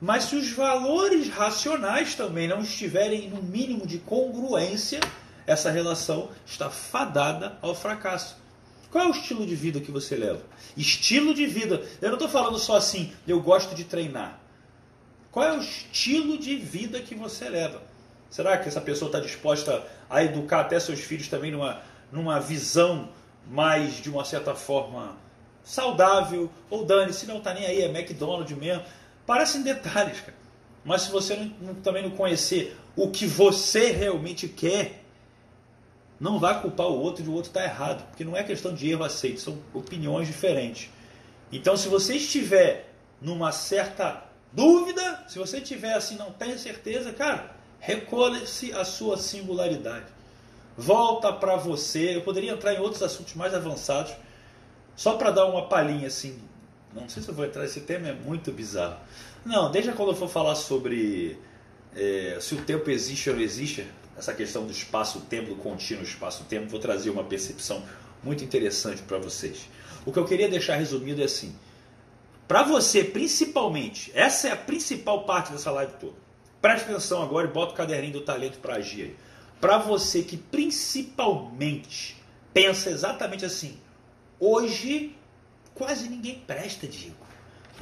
mas 0.00 0.24
se 0.24 0.36
os 0.36 0.50
valores 0.50 1.28
racionais 1.28 2.14
também 2.14 2.46
não 2.46 2.60
estiverem 2.60 3.30
no 3.30 3.42
mínimo 3.42 3.86
de 3.86 3.98
congruência, 3.98 5.00
essa 5.46 5.70
relação 5.70 6.30
está 6.44 6.68
fadada 6.68 7.56
ao 7.62 7.74
fracasso. 7.74 8.36
Qual 8.90 9.04
é 9.04 9.08
o 9.08 9.12
estilo 9.12 9.46
de 9.46 9.54
vida 9.54 9.80
que 9.80 9.90
você 9.90 10.16
leva? 10.16 10.42
Estilo 10.76 11.34
de 11.34 11.46
vida. 11.46 11.82
Eu 12.00 12.08
não 12.08 12.16
estou 12.16 12.28
falando 12.28 12.58
só 12.58 12.76
assim, 12.76 13.12
eu 13.26 13.40
gosto 13.40 13.74
de 13.74 13.84
treinar. 13.84 14.38
Qual 15.30 15.44
é 15.44 15.52
o 15.52 15.60
estilo 15.60 16.38
de 16.38 16.56
vida 16.56 17.00
que 17.00 17.14
você 17.14 17.48
leva? 17.48 17.82
Será 18.30 18.56
que 18.58 18.68
essa 18.68 18.80
pessoa 18.80 19.08
está 19.08 19.20
disposta 19.20 19.86
a 20.08 20.22
educar 20.22 20.60
até 20.60 20.80
seus 20.80 21.00
filhos 21.00 21.28
também 21.28 21.50
numa, 21.50 21.80
numa 22.10 22.40
visão 22.40 23.08
mais, 23.46 23.94
de 23.94 24.10
uma 24.10 24.24
certa 24.24 24.54
forma, 24.54 25.16
saudável? 25.62 26.50
Ou 26.70 26.84
dane-se, 26.84 27.26
não 27.26 27.38
está 27.38 27.52
nem 27.54 27.66
aí, 27.66 27.82
é 27.82 27.86
McDonald's 27.86 28.56
mesmo. 28.56 28.82
Parecem 29.26 29.62
detalhes, 29.62 30.20
cara. 30.20 30.36
Mas 30.84 31.02
se 31.02 31.10
você 31.10 31.50
não, 31.60 31.74
também 31.74 32.04
não 32.04 32.10
conhecer 32.10 32.76
o 32.94 33.10
que 33.10 33.26
você 33.26 33.90
realmente 33.90 34.46
quer, 34.46 35.02
não 36.18 36.38
vá 36.38 36.54
culpar 36.54 36.86
o 36.86 36.98
outro 36.98 37.24
de 37.24 37.28
o 37.28 37.32
outro 37.32 37.50
estar 37.50 37.60
tá 37.60 37.66
errado. 37.66 38.06
Porque 38.08 38.24
não 38.24 38.36
é 38.36 38.44
questão 38.44 38.72
de 38.72 38.88
erro 38.88 39.02
aceito, 39.02 39.40
são 39.40 39.58
opiniões 39.74 40.28
diferentes. 40.28 40.88
Então, 41.50 41.76
se 41.76 41.88
você 41.88 42.14
estiver 42.14 42.92
numa 43.20 43.50
certa 43.50 44.24
dúvida, 44.52 45.24
se 45.28 45.38
você 45.38 45.60
tiver 45.60 45.94
assim, 45.94 46.16
não 46.16 46.30
tenha 46.30 46.56
certeza, 46.56 47.12
cara, 47.12 47.56
recolhe-se 47.80 48.72
a 48.72 48.84
sua 48.84 49.16
singularidade. 49.16 50.06
Volta 50.76 51.32
para 51.32 51.56
você. 51.56 52.16
Eu 52.16 52.22
poderia 52.22 52.52
entrar 52.52 52.74
em 52.74 52.78
outros 52.78 53.02
assuntos 53.02 53.34
mais 53.34 53.52
avançados, 53.54 54.12
só 54.94 55.16
para 55.16 55.32
dar 55.32 55.46
uma 55.46 55.68
palhinha 55.68 56.06
assim 56.06 56.40
não 57.02 57.08
sei 57.08 57.22
se 57.22 57.28
eu 57.28 57.34
vou 57.34 57.44
entrar 57.44 57.62
nesse 57.62 57.80
tema, 57.80 58.08
é 58.08 58.12
muito 58.12 58.50
bizarro. 58.52 58.96
Não, 59.44 59.70
desde 59.70 59.92
quando 59.92 60.10
eu 60.10 60.16
for 60.16 60.28
falar 60.28 60.54
sobre 60.54 61.38
é, 61.94 62.36
se 62.40 62.54
o 62.54 62.62
tempo 62.62 62.90
existe 62.90 63.30
ou 63.30 63.36
não 63.36 63.42
existe, 63.42 63.86
essa 64.16 64.32
questão 64.32 64.64
do 64.64 64.72
espaço-tempo, 64.72 65.50
do 65.50 65.56
contínuo 65.56 66.02
espaço-tempo, 66.02 66.68
vou 66.68 66.80
trazer 66.80 67.10
uma 67.10 67.24
percepção 67.24 67.82
muito 68.22 68.44
interessante 68.44 69.02
para 69.02 69.18
vocês. 69.18 69.68
O 70.04 70.12
que 70.12 70.18
eu 70.18 70.24
queria 70.24 70.48
deixar 70.48 70.76
resumido 70.76 71.20
é 71.20 71.24
assim: 71.24 71.54
para 72.46 72.62
você, 72.62 73.02
principalmente, 73.02 74.12
essa 74.14 74.48
é 74.48 74.52
a 74.52 74.56
principal 74.56 75.24
parte 75.24 75.52
dessa 75.52 75.70
live 75.70 75.92
toda. 76.00 76.14
Preste 76.62 76.90
atenção 76.90 77.22
agora 77.22 77.48
e 77.48 77.50
bota 77.50 77.72
o 77.72 77.76
caderninho 77.76 78.14
do 78.14 78.20
talento 78.20 78.58
para 78.58 78.76
agir 78.76 79.02
aí. 79.02 79.16
Para 79.60 79.78
você 79.78 80.22
que 80.22 80.36
principalmente 80.36 82.16
pensa 82.52 82.90
exatamente 82.90 83.44
assim: 83.44 83.78
hoje 84.38 85.15
Quase 85.76 86.08
ninguém 86.08 86.42
presta, 86.46 86.86
Diego. 86.86 87.26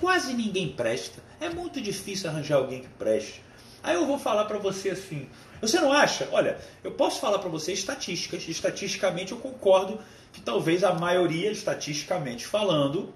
Quase 0.00 0.34
ninguém 0.34 0.72
presta. 0.72 1.22
É 1.40 1.48
muito 1.48 1.80
difícil 1.80 2.28
arranjar 2.28 2.56
alguém 2.56 2.82
que 2.82 2.88
preste. 2.88 3.42
Aí 3.82 3.94
eu 3.94 4.06
vou 4.06 4.18
falar 4.18 4.46
para 4.46 4.58
você 4.58 4.90
assim. 4.90 5.28
Você 5.60 5.80
não 5.80 5.92
acha? 5.92 6.28
Olha, 6.32 6.58
eu 6.82 6.90
posso 6.92 7.20
falar 7.20 7.38
para 7.38 7.48
você 7.48 7.72
estatísticas. 7.72 8.48
Estatisticamente 8.48 9.32
eu 9.32 9.38
concordo 9.38 10.00
que 10.32 10.40
talvez 10.40 10.82
a 10.82 10.92
maioria, 10.92 11.52
estatisticamente 11.52 12.46
falando, 12.46 13.14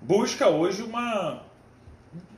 busca 0.00 0.48
hoje 0.48 0.82
uma 0.82 1.42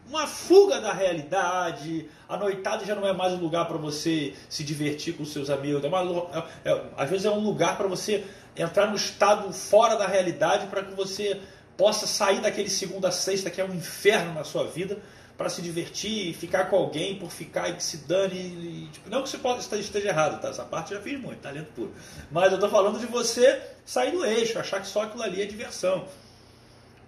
uma 0.09 0.27
fuga 0.27 0.81
da 0.81 0.93
realidade. 0.93 2.09
A 2.29 2.37
noitada 2.37 2.85
já 2.85 2.95
não 2.95 3.07
é 3.07 3.13
mais 3.13 3.33
um 3.33 3.39
lugar 3.39 3.67
para 3.67 3.79
você 3.79 4.35
se 4.49 4.63
divertir 4.63 5.17
com 5.17 5.25
seus 5.25 5.49
amigos. 5.49 5.83
É 5.83 5.89
uma, 5.89 6.29
é, 6.65 6.71
é, 6.71 6.85
às 6.97 7.09
vezes 7.09 7.25
é 7.25 7.31
um 7.31 7.41
lugar 7.41 7.77
para 7.77 7.89
você 7.89 8.25
entrar 8.57 8.87
no 8.87 8.97
estado 8.97 9.53
fora 9.53 9.97
da 9.97 10.07
realidade 10.07 10.67
para 10.67 10.85
que 10.85 10.95
você 10.95 11.41
possa 11.77 12.07
sair 12.07 12.41
daquele 12.41 12.71
segunda 12.71 13.09
a 13.09 13.13
sexta 13.13 13.51
que 13.51 13.61
é 13.61 13.65
um 13.65 13.75
inferno 13.75 14.33
na 14.33 14.45
sua 14.45 14.65
vida 14.65 14.99
para 15.37 15.49
se 15.49 15.61
divertir 15.61 16.31
e 16.31 16.33
ficar 16.33 16.67
com 16.67 16.77
alguém 16.77 17.19
por 17.19 17.31
ficar 17.31 17.69
e 17.69 17.75
que 17.75 17.83
se 17.83 17.99
dane. 17.99 18.37
E, 18.37 18.89
tipo, 18.93 19.11
não 19.11 19.23
que 19.23 19.29
você 19.29 19.39
possa 19.39 19.77
esteja 19.77 20.09
errado, 20.09 20.41
tá? 20.41 20.49
Essa 20.49 20.65
parte 20.65 20.93
eu 20.93 20.99
já 20.99 21.03
fiz 21.03 21.21
muito, 21.21 21.41
talento 21.41 21.73
puro. 21.75 21.93
Mas 22.31 22.51
eu 22.51 22.55
estou 22.55 22.71
falando 22.71 22.99
de 22.99 23.07
você 23.07 23.61
sair 23.85 24.13
do 24.13 24.25
eixo, 24.25 24.59
achar 24.59 24.81
que 24.81 24.87
só 24.87 25.03
aquilo 25.03 25.23
ali 25.23 25.43
é 25.43 25.47
diversão. 25.47 26.07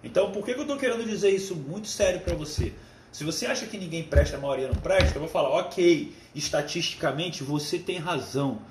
Então, 0.03 0.31
por 0.31 0.45
que, 0.45 0.53
que 0.53 0.59
eu 0.59 0.63
estou 0.63 0.77
querendo 0.77 1.05
dizer 1.05 1.29
isso 1.29 1.55
muito 1.55 1.87
sério 1.87 2.19
para 2.19 2.35
você? 2.35 2.73
Se 3.11 3.23
você 3.23 3.45
acha 3.45 3.65
que 3.65 3.77
ninguém 3.77 4.03
presta, 4.03 4.37
a 4.37 4.39
maioria 4.39 4.67
não 4.67 4.75
presta, 4.75 5.15
eu 5.15 5.21
vou 5.21 5.29
falar, 5.29 5.49
ok, 5.49 6.13
estatisticamente 6.35 7.43
você 7.43 7.79
tem 7.79 7.97
razão. 7.97 8.61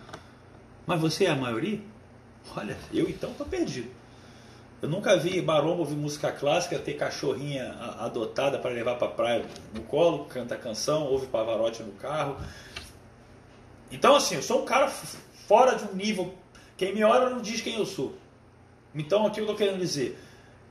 Mas 0.87 1.01
você 1.01 1.25
é 1.25 1.31
a 1.31 1.35
maioria? 1.35 1.81
Olha, 2.55 2.77
eu 2.93 3.09
então 3.09 3.33
estou 3.33 3.47
perdido. 3.47 3.91
Eu 4.83 4.91
nunca 4.91 5.17
vi 5.17 5.41
maromba 5.41 5.81
ouvir 5.81 5.97
música 5.97 6.31
clássica, 6.31 6.79
ter 6.79 6.95
cachorrinha 6.95 7.73
adotada 7.99 8.59
para 8.59 8.71
levar 8.71 8.97
para 8.97 9.09
a 9.09 9.11
praia 9.11 9.45
no 9.75 9.81
colo, 9.83 10.27
canta 10.27 10.57
canção, 10.57 11.05
ouve 11.05 11.27
pavarotti 11.27 11.83
no 11.83 11.93
carro. 11.93 12.37
Então, 13.91 14.17
assim, 14.17 14.35
eu 14.35 14.43
sou 14.43 14.62
um 14.62 14.65
cara 14.65 14.89
fora 15.49 15.77
de 15.77 15.85
um 15.85 15.95
nível. 15.95 16.35
Quem 16.77 16.95
me 16.95 17.03
olha 17.03 17.31
não 17.31 17.41
diz 17.41 17.61
quem 17.62 17.77
eu 17.77 17.87
sou. 17.87 18.15
Então, 18.95 19.25
o 19.27 19.31
que 19.31 19.41
eu 19.41 19.45
estou 19.45 19.57
querendo 19.57 19.79
dizer? 19.79 20.19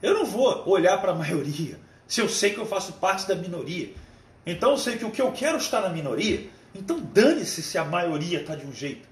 Eu 0.01 0.13
não 0.13 0.25
vou 0.25 0.67
olhar 0.69 0.99
para 1.01 1.11
a 1.11 1.15
maioria 1.15 1.79
se 2.07 2.21
eu 2.21 2.29
sei 2.29 2.53
que 2.53 2.59
eu 2.59 2.65
faço 2.65 2.93
parte 2.93 3.27
da 3.27 3.33
minoria. 3.33 3.91
Então, 4.45 4.71
eu 4.71 4.77
sei 4.77 4.97
que 4.97 5.05
o 5.05 5.09
que 5.09 5.21
eu 5.21 5.31
quero 5.31 5.57
está 5.57 5.81
na 5.81 5.89
minoria. 5.89 6.47
Então, 6.75 6.99
dane-se 6.99 7.63
se 7.63 7.77
a 7.77 7.83
maioria 7.83 8.41
está 8.41 8.55
de 8.55 8.67
um 8.67 8.73
jeito. 8.73 9.07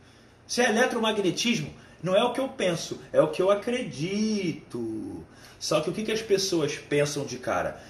Se 0.45 0.61
é 0.61 0.69
eletromagnetismo, 0.69 1.73
não 2.03 2.13
é 2.13 2.23
o 2.23 2.33
que 2.33 2.41
eu 2.41 2.49
penso, 2.49 2.99
é 3.13 3.21
o 3.21 3.29
que 3.29 3.41
eu 3.41 3.49
acredito. 3.49 5.23
Só 5.57 5.79
que 5.79 5.89
o 5.89 5.93
que, 5.93 6.03
que 6.03 6.11
as 6.11 6.21
pessoas 6.21 6.75
pensam 6.75 7.25
de 7.25 7.37
cara? 7.37 7.81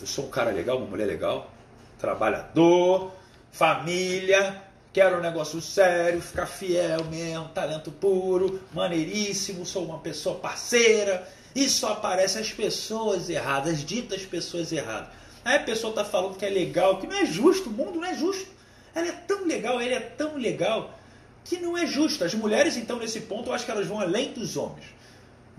Eu 0.00 0.06
sou 0.06 0.26
um 0.26 0.30
cara 0.30 0.52
legal, 0.52 0.78
uma 0.78 0.86
mulher 0.86 1.06
legal, 1.06 1.52
trabalhador, 1.98 3.10
família, 3.50 4.62
quero 4.92 5.18
um 5.18 5.20
negócio 5.20 5.60
sério, 5.60 6.22
ficar 6.22 6.46
fiel 6.46 7.04
mesmo, 7.06 7.48
talento 7.48 7.90
puro, 7.90 8.60
maneiríssimo, 8.72 9.66
sou 9.66 9.84
uma 9.84 9.98
pessoa 9.98 10.36
parceira. 10.36 11.28
E 11.52 11.68
só 11.68 11.94
aparecem 11.94 12.40
as 12.40 12.52
pessoas 12.52 13.28
erradas, 13.28 13.84
ditas 13.84 14.24
pessoas 14.24 14.70
erradas. 14.70 15.08
Aí 15.44 15.56
a 15.56 15.60
pessoa 15.60 15.90
está 15.90 16.04
falando 16.04 16.36
que 16.36 16.46
é 16.46 16.50
legal, 16.50 16.98
que 17.00 17.08
não 17.08 17.16
é 17.16 17.26
justo, 17.26 17.68
o 17.68 17.72
mundo 17.72 17.98
não 17.98 18.04
é 18.04 18.14
justo. 18.14 18.46
Ela 18.94 19.08
é 19.08 19.12
tão 19.12 19.44
legal, 19.44 19.82
ele 19.82 19.94
é 19.94 20.00
tão 20.00 20.36
legal 20.36 20.99
que 21.44 21.58
não 21.58 21.76
é 21.76 21.86
justo. 21.86 22.24
As 22.24 22.34
mulheres, 22.34 22.76
então, 22.76 22.98
nesse 22.98 23.20
ponto, 23.22 23.50
eu 23.50 23.54
acho 23.54 23.64
que 23.64 23.70
elas 23.70 23.86
vão 23.86 24.00
além 24.00 24.32
dos 24.32 24.56
homens. 24.56 24.86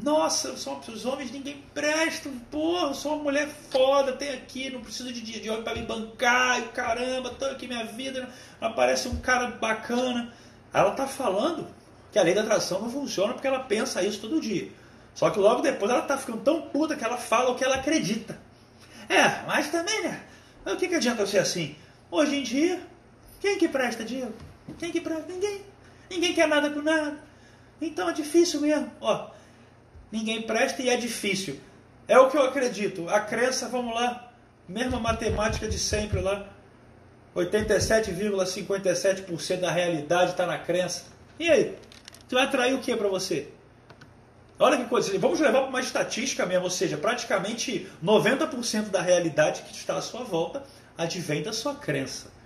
Nossa, 0.01 0.57
são, 0.57 0.79
os 0.87 1.05
homens 1.05 1.31
ninguém 1.31 1.63
presta, 1.75 2.29
porra, 2.49 2.91
sou 2.93 3.15
uma 3.15 3.23
mulher 3.23 3.47
foda, 3.69 4.13
tem 4.13 4.29
aqui, 4.29 4.69
não 4.69 4.81
preciso 4.81 5.13
de, 5.13 5.21
de 5.21 5.49
homem 5.49 5.63
para 5.63 5.75
me 5.75 5.83
bancar, 5.83 6.59
e 6.59 6.63
caramba, 6.69 7.29
tô 7.29 7.45
aqui 7.45 7.67
minha 7.67 7.85
vida, 7.85 8.27
aparece 8.59 9.07
um 9.07 9.17
cara 9.17 9.51
bacana. 9.51 10.33
Ela 10.73 10.91
tá 10.91 11.05
falando 11.05 11.67
que 12.11 12.17
a 12.17 12.23
lei 12.23 12.33
da 12.33 12.41
atração 12.41 12.81
não 12.81 12.89
funciona 12.89 13.33
porque 13.33 13.47
ela 13.47 13.59
pensa 13.59 14.01
isso 14.01 14.21
todo 14.21 14.41
dia. 14.41 14.71
Só 15.13 15.29
que 15.29 15.37
logo 15.37 15.61
depois 15.61 15.91
ela 15.91 16.01
tá 16.01 16.17
ficando 16.17 16.41
tão 16.41 16.61
puta 16.63 16.95
que 16.95 17.03
ela 17.03 17.17
fala 17.17 17.51
o 17.51 17.55
que 17.55 17.63
ela 17.63 17.75
acredita. 17.75 18.39
É, 19.07 19.45
mas 19.45 19.69
também, 19.69 20.01
né? 20.03 20.23
O 20.65 20.77
que, 20.77 20.87
que 20.87 20.95
adianta 20.95 21.27
ser 21.27 21.39
assim? 21.39 21.75
Hoje 22.09 22.37
em 22.37 22.43
dia, 22.43 22.81
quem 23.39 23.57
que 23.57 23.67
presta, 23.67 24.03
Diego? 24.03 24.33
Quem 24.79 24.91
que 24.91 25.01
presta? 25.01 25.25
Ninguém. 25.27 25.61
Ninguém 26.11 26.33
quer 26.33 26.45
nada 26.45 26.69
com 26.69 26.81
nada. 26.81 27.17
Então 27.81 28.09
é 28.09 28.13
difícil 28.13 28.59
mesmo. 28.59 28.91
Ó, 28.99 29.29
ninguém 30.11 30.41
presta 30.41 30.81
e 30.81 30.89
é 30.89 30.97
difícil. 30.97 31.57
É 32.05 32.19
o 32.19 32.29
que 32.29 32.35
eu 32.35 32.43
acredito. 32.43 33.07
A 33.07 33.21
crença, 33.21 33.69
vamos 33.69 33.95
lá, 33.95 34.29
mesma 34.67 34.99
matemática 34.99 35.69
de 35.69 35.79
sempre 35.79 36.19
lá. 36.19 36.49
87,57% 37.33 39.61
da 39.61 39.71
realidade 39.71 40.31
está 40.31 40.45
na 40.45 40.57
crença. 40.57 41.05
E 41.39 41.49
aí? 41.49 41.77
Tu 42.27 42.35
vai 42.35 42.43
atrair 42.43 42.73
o 42.73 42.79
que 42.79 42.93
para 42.93 43.07
você? 43.07 43.47
Olha 44.59 44.75
que 44.75 44.89
coisa. 44.89 45.17
Vamos 45.17 45.39
levar 45.39 45.61
para 45.61 45.69
uma 45.69 45.79
estatística 45.79 46.45
mesmo, 46.45 46.65
ou 46.65 46.69
seja, 46.69 46.97
praticamente 46.97 47.87
90% 48.03 48.89
da 48.89 49.01
realidade 49.01 49.61
que 49.61 49.73
está 49.73 49.95
à 49.95 50.01
sua 50.01 50.25
volta 50.25 50.61
advém 50.97 51.41
da 51.41 51.53
sua 51.53 51.73
crença. 51.73 52.40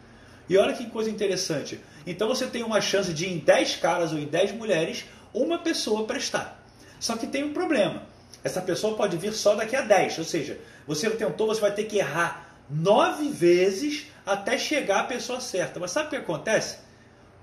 E 0.47 0.57
olha 0.57 0.73
que 0.73 0.89
coisa 0.89 1.09
interessante. 1.09 1.79
Então 2.05 2.27
você 2.27 2.45
tem 2.47 2.63
uma 2.63 2.81
chance 2.81 3.13
de 3.13 3.27
em 3.27 3.39
10 3.39 3.77
caras 3.77 4.11
ou 4.11 4.19
em 4.19 4.25
10 4.25 4.53
mulheres, 4.53 5.05
uma 5.33 5.59
pessoa 5.59 6.05
prestar. 6.05 6.63
Só 6.99 7.15
que 7.17 7.27
tem 7.27 7.43
um 7.43 7.53
problema. 7.53 8.03
Essa 8.43 8.61
pessoa 8.61 8.95
pode 8.95 9.17
vir 9.17 9.33
só 9.33 9.55
daqui 9.55 9.75
a 9.75 9.81
10. 9.81 10.19
Ou 10.19 10.23
seja, 10.23 10.59
você 10.87 11.09
tentou, 11.09 11.47
você 11.47 11.61
vai 11.61 11.73
ter 11.73 11.85
que 11.85 11.97
errar 11.97 12.57
9 12.69 13.29
vezes 13.29 14.07
até 14.25 14.57
chegar 14.57 15.01
à 15.01 15.03
pessoa 15.03 15.39
certa. 15.39 15.79
Mas 15.79 15.91
sabe 15.91 16.07
o 16.07 16.09
que 16.11 16.15
acontece? 16.15 16.77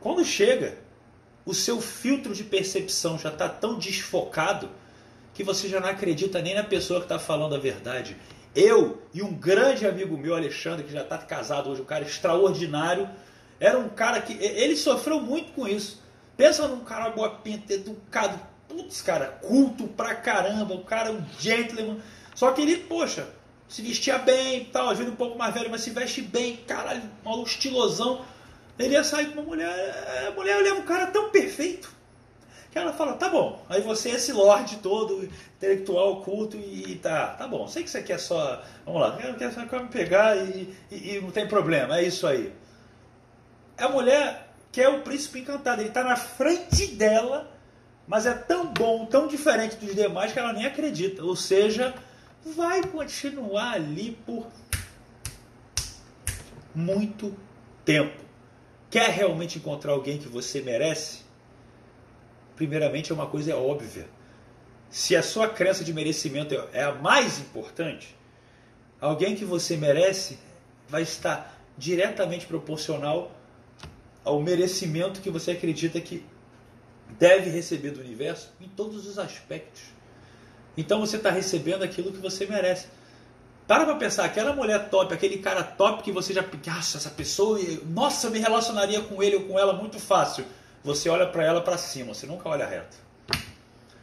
Quando 0.00 0.24
chega, 0.24 0.78
o 1.44 1.54
seu 1.54 1.80
filtro 1.80 2.34
de 2.34 2.44
percepção 2.44 3.18
já 3.18 3.30
está 3.30 3.48
tão 3.48 3.78
desfocado 3.78 4.70
que 5.34 5.42
você 5.42 5.68
já 5.68 5.80
não 5.80 5.88
acredita 5.88 6.40
nem 6.40 6.54
na 6.54 6.64
pessoa 6.64 7.00
que 7.00 7.06
está 7.06 7.18
falando 7.18 7.54
a 7.54 7.58
verdade. 7.58 8.16
Eu 8.54 9.02
e 9.14 9.22
um 9.22 9.32
grande 9.32 9.86
amigo 9.86 10.16
meu, 10.16 10.34
Alexandre, 10.34 10.84
que 10.84 10.92
já 10.92 11.02
está 11.02 11.16
casado 11.18 11.70
hoje, 11.70 11.80
um 11.80 11.86
cara 11.86 12.04
extraordinário, 12.04 13.08
era 13.58 13.78
um 13.78 13.88
cara 13.88 14.20
que. 14.20 14.34
Ele 14.34 14.76
sofreu 14.76 15.20
muito 15.20 15.52
com 15.52 15.66
isso. 15.66 16.02
Pensa 16.36 16.68
num 16.68 16.84
cara 16.84 17.10
boa 17.10 17.30
pinta, 17.30 17.72
educado, 17.72 18.38
putz, 18.68 19.00
cara, 19.00 19.26
culto 19.40 19.86
pra 19.88 20.14
caramba, 20.14 20.74
um 20.74 20.82
cara, 20.82 21.12
um 21.12 21.24
gentleman. 21.38 21.98
Só 22.34 22.50
que 22.52 22.62
ele, 22.62 22.76
poxa, 22.76 23.26
se 23.68 23.80
vestia 23.80 24.18
bem 24.18 24.64
tal, 24.66 24.90
às 24.90 24.98
vezes 24.98 25.12
um 25.12 25.16
pouco 25.16 25.38
mais 25.38 25.54
velho, 25.54 25.70
mas 25.70 25.80
se 25.82 25.90
veste 25.90 26.20
bem, 26.20 26.56
caralho, 26.66 27.02
maluco 27.24 27.48
estilosão. 27.48 28.24
Ele 28.78 28.94
ia 28.94 29.04
sair 29.04 29.26
com 29.26 29.40
uma 29.40 29.42
mulher, 29.42 30.26
a 30.28 30.30
mulher 30.32 30.56
olhava 30.56 30.80
um 30.80 30.84
cara 30.84 31.06
tão 31.06 31.30
perfeito 31.30 32.01
que 32.72 32.78
ela 32.78 32.94
fala, 32.94 33.12
tá 33.12 33.28
bom, 33.28 33.62
aí 33.68 33.82
você 33.82 34.08
é 34.08 34.14
esse 34.14 34.32
lorde 34.32 34.76
todo, 34.76 35.28
intelectual, 35.56 36.22
culto, 36.22 36.56
e 36.56 36.98
tá, 37.02 37.26
tá 37.34 37.46
bom, 37.46 37.68
sei 37.68 37.82
que 37.82 37.90
você 37.90 38.02
quer 38.02 38.18
só, 38.18 38.62
vamos 38.86 39.02
lá, 39.02 39.14
quer 39.38 39.52
só 39.52 39.60
me 39.60 39.88
pegar 39.88 40.34
e, 40.38 40.74
e, 40.90 41.16
e, 41.16 41.20
não 41.20 41.30
tem 41.30 41.46
problema, 41.46 41.98
é 41.98 42.04
isso 42.04 42.26
aí. 42.26 42.50
A 43.76 43.90
mulher 43.90 44.54
quer 44.72 44.88
o 44.88 45.02
príncipe 45.02 45.40
encantado, 45.40 45.82
ele 45.82 45.90
está 45.90 46.02
na 46.02 46.16
frente 46.16 46.86
dela, 46.86 47.52
mas 48.08 48.24
é 48.24 48.32
tão 48.32 48.72
bom, 48.72 49.04
tão 49.04 49.28
diferente 49.28 49.76
dos 49.76 49.94
demais 49.94 50.32
que 50.32 50.38
ela 50.38 50.54
nem 50.54 50.64
acredita, 50.64 51.22
ou 51.22 51.36
seja, 51.36 51.94
vai 52.42 52.82
continuar 52.84 53.74
ali 53.74 54.18
por 54.24 54.46
muito 56.74 57.36
tempo. 57.84 58.22
Quer 58.90 59.10
realmente 59.10 59.58
encontrar 59.58 59.92
alguém 59.92 60.16
que 60.16 60.28
você 60.28 60.62
merece? 60.62 61.21
Primeiramente, 62.62 63.10
é 63.10 63.14
uma 63.16 63.26
coisa 63.26 63.56
óbvia. 63.56 64.06
Se 64.88 65.16
a 65.16 65.22
sua 65.22 65.48
crença 65.48 65.82
de 65.82 65.92
merecimento 65.92 66.54
é 66.72 66.84
a 66.84 66.92
mais 66.94 67.40
importante, 67.40 68.16
alguém 69.00 69.34
que 69.34 69.44
você 69.44 69.76
merece 69.76 70.38
vai 70.88 71.02
estar 71.02 71.60
diretamente 71.76 72.46
proporcional 72.46 73.32
ao 74.24 74.40
merecimento 74.40 75.20
que 75.20 75.28
você 75.28 75.50
acredita 75.50 76.00
que 76.00 76.24
deve 77.18 77.50
receber 77.50 77.90
do 77.90 77.98
universo 77.98 78.52
em 78.60 78.68
todos 78.68 79.08
os 79.08 79.18
aspectos. 79.18 79.82
Então 80.76 81.00
você 81.00 81.16
está 81.16 81.32
recebendo 81.32 81.82
aquilo 81.82 82.12
que 82.12 82.18
você 82.18 82.46
merece. 82.46 82.86
Para 83.66 83.86
pra 83.86 83.96
pensar, 83.96 84.24
aquela 84.24 84.54
mulher 84.54 84.88
top, 84.88 85.12
aquele 85.12 85.38
cara 85.38 85.64
top 85.64 86.04
que 86.04 86.12
você 86.12 86.32
já. 86.32 86.44
Nossa, 86.64 86.98
essa 86.98 87.10
pessoa. 87.10 87.58
Nossa, 87.86 88.28
eu 88.28 88.30
me 88.30 88.38
relacionaria 88.38 89.00
com 89.00 89.20
ele 89.20 89.34
ou 89.34 89.42
com 89.46 89.58
ela 89.58 89.72
muito 89.72 89.98
fácil. 89.98 90.44
Você 90.84 91.08
olha 91.08 91.26
para 91.26 91.44
ela 91.44 91.60
para 91.60 91.78
cima, 91.78 92.12
você 92.12 92.26
nunca 92.26 92.48
olha 92.48 92.66
reto. 92.66 92.96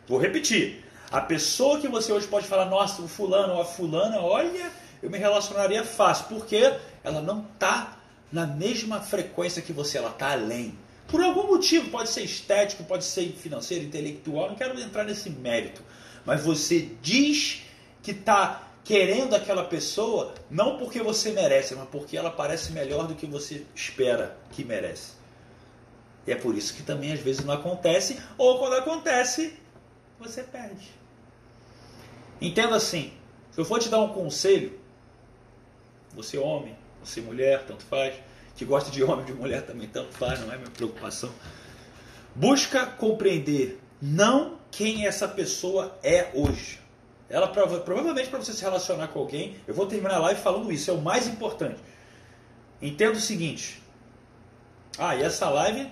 Vou 0.08 0.18
repetir. 0.18 0.86
A 1.12 1.22
pessoa 1.22 1.80
que 1.80 1.88
você 1.88 2.12
hoje 2.12 2.28
pode 2.28 2.48
falar, 2.48 2.66
nossa, 2.66 3.02
o 3.02 3.08
fulano 3.08 3.54
ou 3.54 3.62
a 3.62 3.66
fulana, 3.66 4.20
olha, 4.22 4.72
eu 5.02 5.10
me 5.10 5.18
relacionaria 5.18 5.84
fácil. 5.84 6.26
Porque 6.30 6.74
ela 7.04 7.22
não 7.22 7.46
está 7.54 7.98
na 8.32 8.48
mesma 8.48 9.02
frequência 9.02 9.62
que 9.62 9.74
você, 9.74 9.98
ela 9.98 10.10
está 10.10 10.32
além. 10.32 10.78
Por 11.08 11.22
algum 11.22 11.48
motivo, 11.48 11.90
pode 11.90 12.10
ser 12.10 12.22
estético, 12.22 12.84
pode 12.84 13.04
ser 13.04 13.28
financeiro, 13.32 13.86
intelectual, 13.86 14.50
não 14.50 14.56
quero 14.56 14.80
entrar 14.80 15.04
nesse 15.04 15.30
mérito. 15.30 15.82
Mas 16.24 16.44
você 16.44 16.90
diz 17.02 17.64
que 18.04 18.12
está 18.12 18.68
querendo 18.84 19.36
aquela 19.36 19.66
pessoa, 19.66 20.34
não 20.50 20.78
porque 20.78 21.02
você 21.02 21.32
merece, 21.32 21.76
mas 21.76 21.90
porque 21.90 22.16
ela 22.16 22.30
parece 22.30 22.72
melhor 22.72 23.08
do 23.08 23.16
que 23.16 23.26
você 23.26 23.66
espera 23.76 24.38
que 24.52 24.64
merece. 24.64 25.14
E 26.30 26.32
é 26.32 26.36
por 26.36 26.56
isso 26.56 26.76
que 26.76 26.84
também 26.84 27.12
às 27.12 27.20
vezes 27.20 27.44
não 27.44 27.52
acontece, 27.52 28.22
ou 28.38 28.60
quando 28.60 28.76
acontece, 28.76 29.56
você 30.20 30.44
perde. 30.44 30.92
Entenda 32.40 32.76
assim: 32.76 33.12
se 33.50 33.60
eu 33.60 33.66
for 33.66 33.80
te 33.80 33.90
dar 33.90 34.00
um 34.00 34.10
conselho, 34.10 34.80
você 36.14 36.38
homem, 36.38 36.78
você 37.04 37.20
mulher, 37.20 37.66
tanto 37.66 37.84
faz, 37.84 38.14
que 38.56 38.64
gosta 38.64 38.92
de 38.92 39.04
homem, 39.04 39.26
de 39.26 39.34
mulher 39.34 39.66
também, 39.66 39.88
tanto 39.88 40.14
faz, 40.14 40.40
não 40.40 40.54
é 40.54 40.58
minha 40.58 40.70
preocupação. 40.70 41.32
Busca 42.36 42.86
compreender 42.86 43.82
não 44.00 44.60
quem 44.70 45.08
essa 45.08 45.28
pessoa 45.28 45.98
é 46.04 46.30
hoje, 46.36 46.80
ela 47.28 47.48
provavelmente 47.48 48.30
para 48.30 48.38
você 48.38 48.54
se 48.54 48.62
relacionar 48.62 49.08
com 49.08 49.18
alguém, 49.18 49.56
eu 49.68 49.74
vou 49.74 49.88
terminar 49.88 50.18
a 50.18 50.20
live 50.20 50.40
falando 50.40 50.72
isso, 50.72 50.92
é 50.92 50.94
o 50.94 51.02
mais 51.02 51.26
importante. 51.26 51.80
Entenda 52.80 53.14
o 53.14 53.20
seguinte. 53.20 53.82
Ah, 54.96 55.16
e 55.16 55.24
essa 55.24 55.50
live 55.50 55.90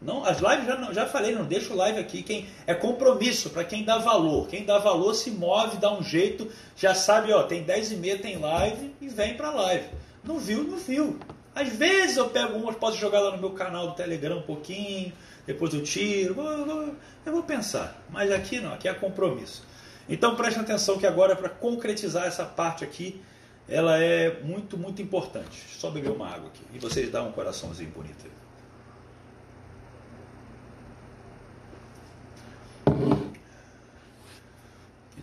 não, 0.00 0.24
as 0.24 0.38
lives 0.38 0.66
já, 0.66 0.92
já 0.92 1.06
falei, 1.06 1.34
não 1.34 1.44
deixa 1.44 1.72
o 1.72 1.76
live 1.76 1.98
aqui. 1.98 2.22
Quem 2.22 2.46
é 2.66 2.74
compromisso 2.74 3.50
para 3.50 3.64
quem 3.64 3.84
dá 3.84 3.98
valor. 3.98 4.46
Quem 4.46 4.64
dá 4.64 4.78
valor 4.78 5.14
se 5.14 5.30
move, 5.30 5.76
dá 5.78 5.92
um 5.92 6.02
jeito, 6.02 6.50
já 6.76 6.94
sabe, 6.94 7.32
ó, 7.32 7.42
tem 7.42 7.62
10 7.64 7.92
e 7.92 7.96
meia, 7.96 8.18
tem 8.18 8.38
live 8.38 8.94
e 9.00 9.08
vem 9.08 9.36
para 9.36 9.50
live. 9.50 9.88
Não 10.22 10.38
viu, 10.38 10.62
não 10.62 10.78
viu. 10.78 11.18
Às 11.54 11.68
vezes 11.70 12.16
eu 12.16 12.30
pego 12.30 12.56
umas, 12.56 12.76
posso 12.76 12.96
jogar 12.96 13.20
lá 13.20 13.32
no 13.32 13.38
meu 13.38 13.50
canal 13.50 13.88
do 13.88 13.94
Telegram 13.94 14.38
um 14.38 14.42
pouquinho, 14.42 15.12
depois 15.44 15.74
eu 15.74 15.82
tiro, 15.82 16.34
vou, 16.34 16.64
vou, 16.64 16.94
eu 17.26 17.32
vou 17.32 17.42
pensar. 17.42 18.00
Mas 18.10 18.30
aqui 18.30 18.60
não, 18.60 18.72
aqui 18.72 18.88
é 18.88 18.94
compromisso. 18.94 19.66
Então 20.08 20.36
preste 20.36 20.60
atenção 20.60 20.96
que 20.98 21.06
agora 21.06 21.34
para 21.34 21.48
concretizar 21.48 22.26
essa 22.26 22.44
parte 22.44 22.84
aqui, 22.84 23.20
ela 23.68 23.98
é 23.98 24.40
muito, 24.44 24.78
muito 24.78 25.02
importante. 25.02 25.64
Só 25.76 25.90
beber 25.90 26.12
uma 26.12 26.28
água 26.28 26.48
aqui. 26.48 26.62
E 26.72 26.78
vocês 26.78 27.10
dão 27.10 27.28
um 27.28 27.32
coraçãozinho 27.32 27.90
bonito. 27.90 28.38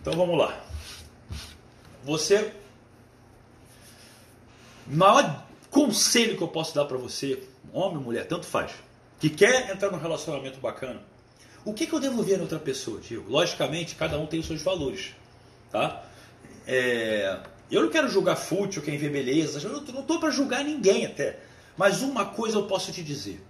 Então 0.06 0.16
vamos 0.16 0.38
lá. 0.38 0.56
Você. 2.04 2.52
Maior 4.86 5.44
conselho 5.68 6.36
que 6.36 6.42
eu 6.44 6.46
posso 6.46 6.72
dar 6.72 6.84
para 6.84 6.96
você, 6.96 7.42
homem 7.72 7.96
ou 7.96 8.04
mulher, 8.04 8.24
tanto 8.28 8.46
faz, 8.46 8.70
que 9.18 9.28
quer 9.28 9.68
entrar 9.68 9.90
num 9.90 9.98
relacionamento 9.98 10.60
bacana, 10.60 11.02
o 11.64 11.74
que, 11.74 11.88
que 11.88 11.92
eu 11.92 11.98
devo 11.98 12.22
ver 12.22 12.36
na 12.36 12.44
outra 12.44 12.60
pessoa, 12.60 13.00
Diego? 13.00 13.28
Logicamente, 13.28 13.96
cada 13.96 14.16
um 14.16 14.26
tem 14.26 14.38
os 14.38 14.46
seus 14.46 14.62
valores. 14.62 15.12
Tá? 15.72 16.04
É, 16.68 17.40
eu 17.68 17.82
não 17.82 17.90
quero 17.90 18.08
julgar 18.08 18.36
fútil, 18.36 18.82
quem 18.82 18.96
vê 18.96 19.08
beleza, 19.08 19.58
eu 19.58 19.72
não 19.72 20.02
estou 20.02 20.20
para 20.20 20.30
julgar 20.30 20.62
ninguém 20.62 21.04
até. 21.04 21.40
Mas 21.76 22.02
uma 22.02 22.26
coisa 22.26 22.58
eu 22.58 22.68
posso 22.68 22.92
te 22.92 23.02
dizer. 23.02 23.44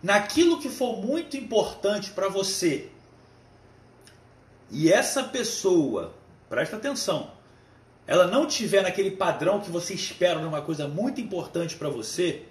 Naquilo 0.00 0.60
que 0.60 0.68
for 0.68 1.04
muito 1.04 1.36
importante 1.36 2.10
para 2.10 2.28
você, 2.28 2.88
e 4.70 4.92
essa 4.92 5.24
pessoa, 5.24 6.14
presta 6.48 6.76
atenção, 6.76 7.32
ela 8.06 8.26
não 8.26 8.46
tiver 8.46 8.82
naquele 8.82 9.12
padrão 9.12 9.60
que 9.60 9.70
você 9.70 9.94
espera 9.94 10.40
numa 10.40 10.62
coisa 10.62 10.86
muito 10.88 11.20
importante 11.20 11.76
para 11.76 11.88
você, 11.88 12.42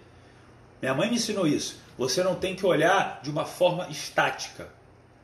minha 0.82 0.94
mãe 0.94 1.10
me 1.10 1.16
ensinou 1.16 1.46
isso. 1.46 1.78
Você 1.98 2.24
não 2.24 2.36
tem 2.36 2.56
que 2.56 2.66
olhar 2.66 3.22
de 3.22 3.30
uma 3.30 3.46
forma 3.46 3.88
estática. 3.90 4.70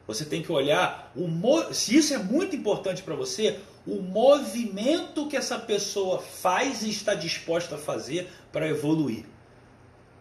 Você 0.08 0.26
tem 0.26 0.44
que 0.44 0.52
olhar, 0.52 1.12
o 1.16 1.74
se 1.74 1.96
isso 1.96 2.14
é 2.14 2.18
muito 2.18 2.56
importante 2.56 3.02
para 3.02 3.16
você, 3.16 3.60
o 3.88 4.02
movimento 4.02 5.28
que 5.28 5.38
essa 5.38 5.58
pessoa 5.58 6.20
faz 6.20 6.84
e 6.84 6.90
está 6.90 7.14
disposta 7.14 7.76
a 7.76 7.78
fazer 7.78 8.30
para 8.52 8.68
evoluir. 8.68 9.26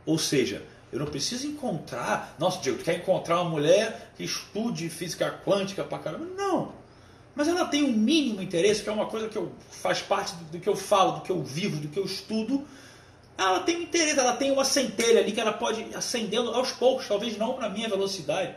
Ou 0.06 0.18
seja, 0.18 0.62
eu 0.94 1.00
não 1.00 1.06
preciso 1.06 1.46
encontrar. 1.46 2.34
Nossa, 2.38 2.60
Diego, 2.62 2.78
tu 2.78 2.84
quer 2.84 2.96
encontrar 2.96 3.42
uma 3.42 3.50
mulher 3.50 4.12
que 4.16 4.24
estude 4.24 4.88
física 4.88 5.30
quântica 5.44 5.84
para 5.84 5.98
caramba? 5.98 6.24
Não. 6.36 6.72
Mas 7.34 7.48
ela 7.48 7.66
tem 7.66 7.82
um 7.82 7.92
mínimo 7.92 8.40
interesse, 8.40 8.82
que 8.82 8.88
é 8.88 8.92
uma 8.92 9.06
coisa 9.06 9.28
que 9.28 9.36
eu, 9.36 9.52
faz 9.70 10.00
parte 10.00 10.34
do, 10.36 10.44
do 10.52 10.60
que 10.60 10.68
eu 10.68 10.76
falo, 10.76 11.12
do 11.12 11.20
que 11.20 11.30
eu 11.30 11.42
vivo, 11.42 11.80
do 11.80 11.88
que 11.88 11.98
eu 11.98 12.04
estudo. 12.04 12.64
Ela 13.36 13.60
tem 13.60 13.82
interesse, 13.82 14.18
ela 14.18 14.36
tem 14.36 14.52
uma 14.52 14.64
centelha 14.64 15.20
ali 15.20 15.32
que 15.32 15.40
ela 15.40 15.52
pode 15.52 15.84
acendendo 15.94 16.50
aos 16.54 16.72
poucos, 16.72 17.08
talvez 17.08 17.36
não 17.36 17.58
na 17.58 17.68
minha 17.68 17.88
velocidade 17.88 18.54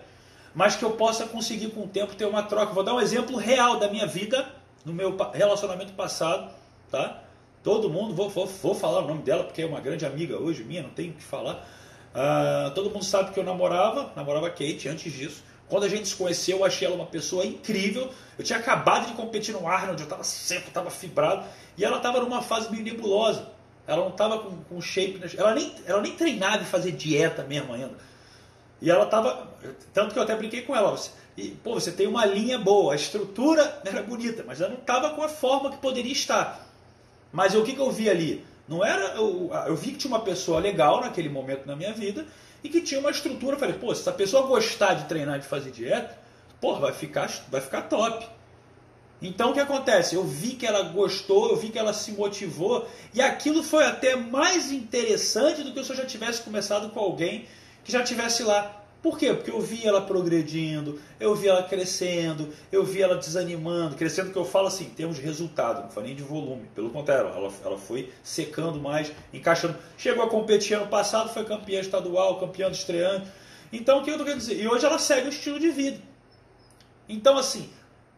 mas 0.58 0.76
que 0.76 0.84
eu 0.84 0.90
possa 0.90 1.28
conseguir 1.28 1.70
com 1.70 1.84
o 1.84 1.88
tempo 1.88 2.16
ter 2.16 2.26
uma 2.26 2.42
troca. 2.42 2.74
Vou 2.74 2.84
dar 2.84 2.96
um 2.96 3.00
exemplo 3.00 3.38
real 3.38 3.78
da 3.78 3.88
minha 3.88 4.08
vida, 4.08 4.52
no 4.84 4.92
meu 4.92 5.16
relacionamento 5.32 5.94
passado, 5.94 6.52
tá? 6.90 7.22
Todo 7.64 7.92
mundo, 7.92 8.16
vou, 8.16 8.28
vou, 8.28 8.48
vou 8.48 8.74
falar 8.74 9.02
o 9.04 9.08
nome 9.08 9.22
dela 9.22 9.44
porque 9.44 9.62
é 9.62 9.68
uma 9.68 9.80
grande 9.80 10.04
amiga 10.04 10.36
hoje 10.36 10.64
minha, 10.64 10.82
não 10.82 10.90
tenho 10.90 11.12
o 11.12 11.14
que 11.16 11.22
falar. 11.22 11.64
Uh, 12.14 12.72
todo 12.74 12.90
mundo 12.90 13.06
sabe 13.06 13.32
que 13.32 13.40
eu 13.40 13.44
namorava, 13.44 14.12
namorava 14.16 14.50
Kate 14.50 14.90
antes 14.90 15.12
disso. 15.12 15.44
Quando 15.70 15.84
a 15.84 15.90
gente 15.90 16.08
se 16.08 16.16
conheceu, 16.16 16.60
eu 16.60 16.66
achei 16.66 16.88
ela 16.88 16.96
uma 16.96 17.06
pessoa 17.06 17.46
incrível. 17.46 18.10
Eu 18.38 18.44
tinha 18.44 18.58
acabado 18.58 19.08
de 19.08 19.14
competir 19.14 19.54
no 19.54 19.68
Arnold, 19.68 20.02
eu 20.02 20.06
estava 20.06 20.24
seco, 20.24 20.70
estava 20.70 20.90
fibrado. 20.90 21.46
E 21.78 21.84
ela 21.84 21.98
estava 21.98 22.20
numa 22.20 22.42
fase 22.42 22.72
meio 22.72 22.84
nebulosa. 22.84 23.50
Ela 23.86 24.04
não 24.04 24.10
estava 24.10 24.40
com, 24.40 24.58
com 24.64 24.82
shape. 24.82 25.22
Ela 25.38 25.54
nem, 25.54 25.74
ela 25.86 26.02
nem 26.02 26.16
treinava 26.16 26.64
e 26.64 26.66
fazer 26.66 26.92
dieta 26.94 27.44
mesmo 27.44 27.74
ainda. 27.74 27.96
E 28.82 28.90
ela 28.90 29.06
estava. 29.06 29.48
Tanto 29.94 30.14
que 30.14 30.20
eu 30.20 30.24
até 30.24 30.36
brinquei 30.36 30.62
com 30.62 30.76
ela. 30.76 30.92
Você, 30.92 31.12
e, 31.36 31.50
pô, 31.50 31.74
você 31.74 31.92
tem 31.92 32.08
uma 32.08 32.26
linha 32.26 32.58
boa, 32.58 32.94
a 32.94 32.96
estrutura 32.96 33.82
era 33.86 34.02
bonita, 34.02 34.44
mas 34.46 34.60
ela 34.60 34.72
não 34.72 34.80
estava 34.80 35.12
com 35.12 35.22
a 35.22 35.30
forma 35.30 35.70
que 35.70 35.78
poderia 35.78 36.12
estar. 36.12 36.68
Mas 37.32 37.54
o 37.54 37.64
que, 37.64 37.74
que 37.74 37.80
eu 37.80 37.92
vi 37.92 38.10
ali? 38.10 38.46
Não 38.68 38.84
era. 38.84 39.16
Eu, 39.16 39.50
eu 39.68 39.76
vi 39.76 39.92
que 39.92 39.98
tinha 39.98 40.14
uma 40.14 40.24
pessoa 40.24 40.60
legal 40.60 41.02
naquele 41.02 41.30
momento 41.30 41.66
na 41.66 41.76
minha 41.76 41.94
vida 41.94 42.26
e 42.64 42.70
que 42.70 42.82
tinha 42.82 43.00
uma 43.00 43.12
estrutura. 43.12 43.56
Eu 43.56 43.60
falei, 43.60 43.76
pô, 43.76 43.94
se 43.94 44.02
essa 44.02 44.12
pessoa 44.12 44.46
gostar 44.46 44.96
de 44.96 45.06
treinar 45.06 45.40
de 45.40 45.48
fazer 45.48 45.72
dieta, 45.72 46.18
pô, 46.60 46.76
vai 46.76 46.92
ficar, 46.92 47.32
vai 47.50 47.62
ficar 47.62 47.84
top. 47.84 48.28
Então 49.22 49.50
o 49.52 49.54
que 49.54 49.60
acontece? 49.60 50.16
Eu 50.16 50.24
vi 50.24 50.52
que 50.52 50.66
ela 50.66 50.84
gostou, 50.84 51.50
eu 51.50 51.56
vi 51.56 51.70
que 51.70 51.80
ela 51.80 51.94
se 51.94 52.12
motivou, 52.12 52.88
e 53.14 53.22
aquilo 53.22 53.64
foi 53.64 53.84
até 53.84 54.16
mais 54.16 54.72
interessante 54.72 55.64
do 55.64 55.74
que 55.74 55.84
se 55.84 55.92
eu 55.92 55.96
já 55.96 56.06
tivesse 56.06 56.42
começado 56.42 56.90
com 56.90 57.00
alguém 57.00 57.48
que 57.84 57.92
já 57.92 58.04
tivesse 58.04 58.44
lá. 58.44 58.84
Por 59.08 59.18
quê? 59.18 59.34
Porque 59.34 59.50
eu 59.50 59.62
vi 59.62 59.88
ela 59.88 60.02
progredindo, 60.02 61.00
eu 61.18 61.34
vi 61.34 61.48
ela 61.48 61.64
crescendo, 61.64 62.54
eu 62.70 62.84
vi 62.84 63.02
ela 63.02 63.16
desanimando, 63.16 63.96
crescendo, 63.96 64.34
que 64.34 64.38
eu 64.38 64.44
falo 64.44 64.68
assim, 64.68 64.84
em 64.84 64.90
termos 64.90 65.16
de 65.16 65.22
resultado, 65.22 65.82
não 65.82 65.90
falei 65.90 66.10
nem 66.10 66.18
de 66.18 66.24
volume, 66.24 66.70
pelo 66.76 66.90
contrário, 66.90 67.30
ela, 67.30 67.50
ela 67.64 67.78
foi 67.78 68.12
secando 68.22 68.82
mais, 68.82 69.10
encaixando. 69.34 69.78
Chegou 69.98 70.26
a 70.26 70.30
competir 70.30 70.76
ano 70.76 70.88
passado, 70.88 71.34
foi 71.34 71.46
campeã 71.46 71.80
estadual, 71.80 72.38
campeã 72.38 72.70
estreante. 72.70 73.30
Então 73.72 74.00
o 74.00 74.04
que 74.04 74.12
eu 74.12 74.18
querendo 74.18 74.40
dizer? 74.40 74.62
E 74.62 74.68
hoje 74.68 74.86
ela 74.86 75.00
segue 75.00 75.28
o 75.28 75.30
estilo 75.30 75.58
de 75.58 75.70
vida. 75.70 76.02
Então, 77.08 77.38
assim, 77.38 77.70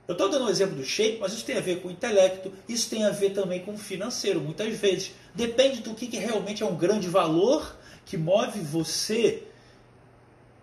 eu 0.07 0.13
estou 0.13 0.27
dando 0.27 0.45
um 0.45 0.49
exemplo 0.49 0.75
do 0.75 0.83
shape, 0.83 1.19
mas 1.21 1.33
isso 1.33 1.45
tem 1.45 1.55
a 1.55 1.61
ver 1.61 1.83
com 1.83 1.91
intelecto, 1.91 2.51
isso 2.67 2.89
tem 2.89 3.05
a 3.05 3.11
ver 3.11 3.29
também 3.29 3.59
com 3.59 3.77
financeiro, 3.77 4.41
muitas 4.41 4.75
vezes. 4.75 5.11
Depende 5.35 5.81
do 5.81 5.93
que, 5.93 6.07
que 6.07 6.17
realmente 6.17 6.63
é 6.63 6.65
um 6.65 6.75
grande 6.75 7.07
valor 7.07 7.77
que 8.07 8.17
move 8.17 8.59
você. 8.59 9.43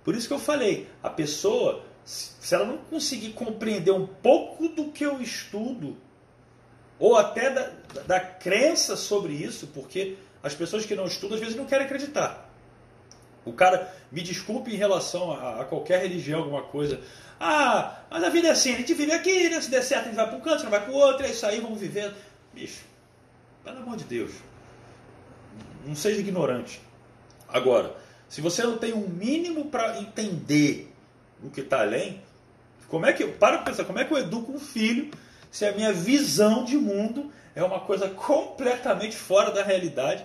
Por 0.07 0.15
isso 0.15 0.29
que 0.29 0.35
eu 0.35 0.39
falei, 0.39 0.89
a 1.03 1.11
pessoa, 1.11 1.85
se 2.05 2.55
ela 2.55 2.65
não 2.65 2.79
conseguir 2.79 3.31
compreender 3.33 3.91
um 3.91 4.07
pouco 4.07 4.69
do 4.69 4.93
que 4.93 5.05
eu 5.05 5.21
estudo, 5.21 5.97
ou 6.97 7.17
até 7.17 7.51
da, 7.51 7.73
da 8.07 8.21
crença 8.21 8.95
sobre 8.95 9.33
isso, 9.33 9.67
porque 9.75 10.17
as 10.45 10.55
pessoas 10.55 10.87
que 10.87 10.95
não 10.95 11.07
estudam 11.07 11.35
às 11.35 11.41
vezes 11.41 11.57
não 11.57 11.67
querem 11.67 11.87
acreditar. 11.87 12.49
O 13.45 13.53
cara, 13.53 13.93
me 14.13 14.23
desculpe 14.23 14.73
em 14.73 14.77
relação 14.77 15.33
a, 15.33 15.63
a 15.63 15.65
qualquer 15.65 16.03
religião, 16.03 16.39
alguma 16.45 16.63
coisa. 16.63 17.01
Ah, 17.41 17.99
mas 18.09 18.23
a 18.23 18.29
vida 18.29 18.47
é 18.47 18.53
assim, 18.53 18.75
a 18.75 18.77
gente 18.77 18.95
vive 18.95 19.11
aqui, 19.11 19.49
né? 19.49 19.61
se 19.61 19.69
der 19.69 19.83
certo 19.83 20.03
a 20.03 20.07
gente 20.07 20.15
vai 20.15 20.29
para 20.29 20.37
um 20.37 20.41
canto, 20.41 20.59
se 20.59 20.65
não 20.65 20.71
vai 20.71 20.85
para 20.85 20.93
o 20.93 20.97
outro, 20.97 21.27
é 21.27 21.31
isso 21.31 21.45
aí, 21.45 21.59
vamos 21.59 21.81
viver. 21.81 22.15
Bicho, 22.55 22.85
pelo 23.65 23.79
amor 23.79 23.97
de 23.97 24.05
Deus, 24.05 24.31
não 25.85 25.97
seja 25.97 26.21
ignorante. 26.21 26.81
Agora, 27.49 28.06
se 28.29 28.41
você 28.41 28.63
não 28.63 28.79
tem 28.79 28.93
um 28.93 29.09
mínimo 29.09 29.67
para 29.67 29.99
entender 29.99 30.93
o 31.43 31.51
que 31.51 31.61
está 31.61 31.81
além, 31.81 32.21
como 32.89 33.07
é 33.07 33.13
que 33.13 33.27
para 33.27 33.59
pensar, 33.59 33.85
como 33.85 33.99
é 33.99 34.05
que 34.05 34.13
eu 34.13 34.19
educo 34.19 34.53
um 34.53 34.61
filho 34.61 35.11
se 35.51 35.65
a 35.65 35.73
minha 35.73 35.93
visão 35.93 36.65
de 36.65 36.77
mundo 36.77 37.31
é 37.55 37.63
uma 37.63 37.81
coisa 37.81 38.09
completamente 38.09 39.17
fora 39.17 39.51
da 39.51 39.63
realidade? 39.63 40.25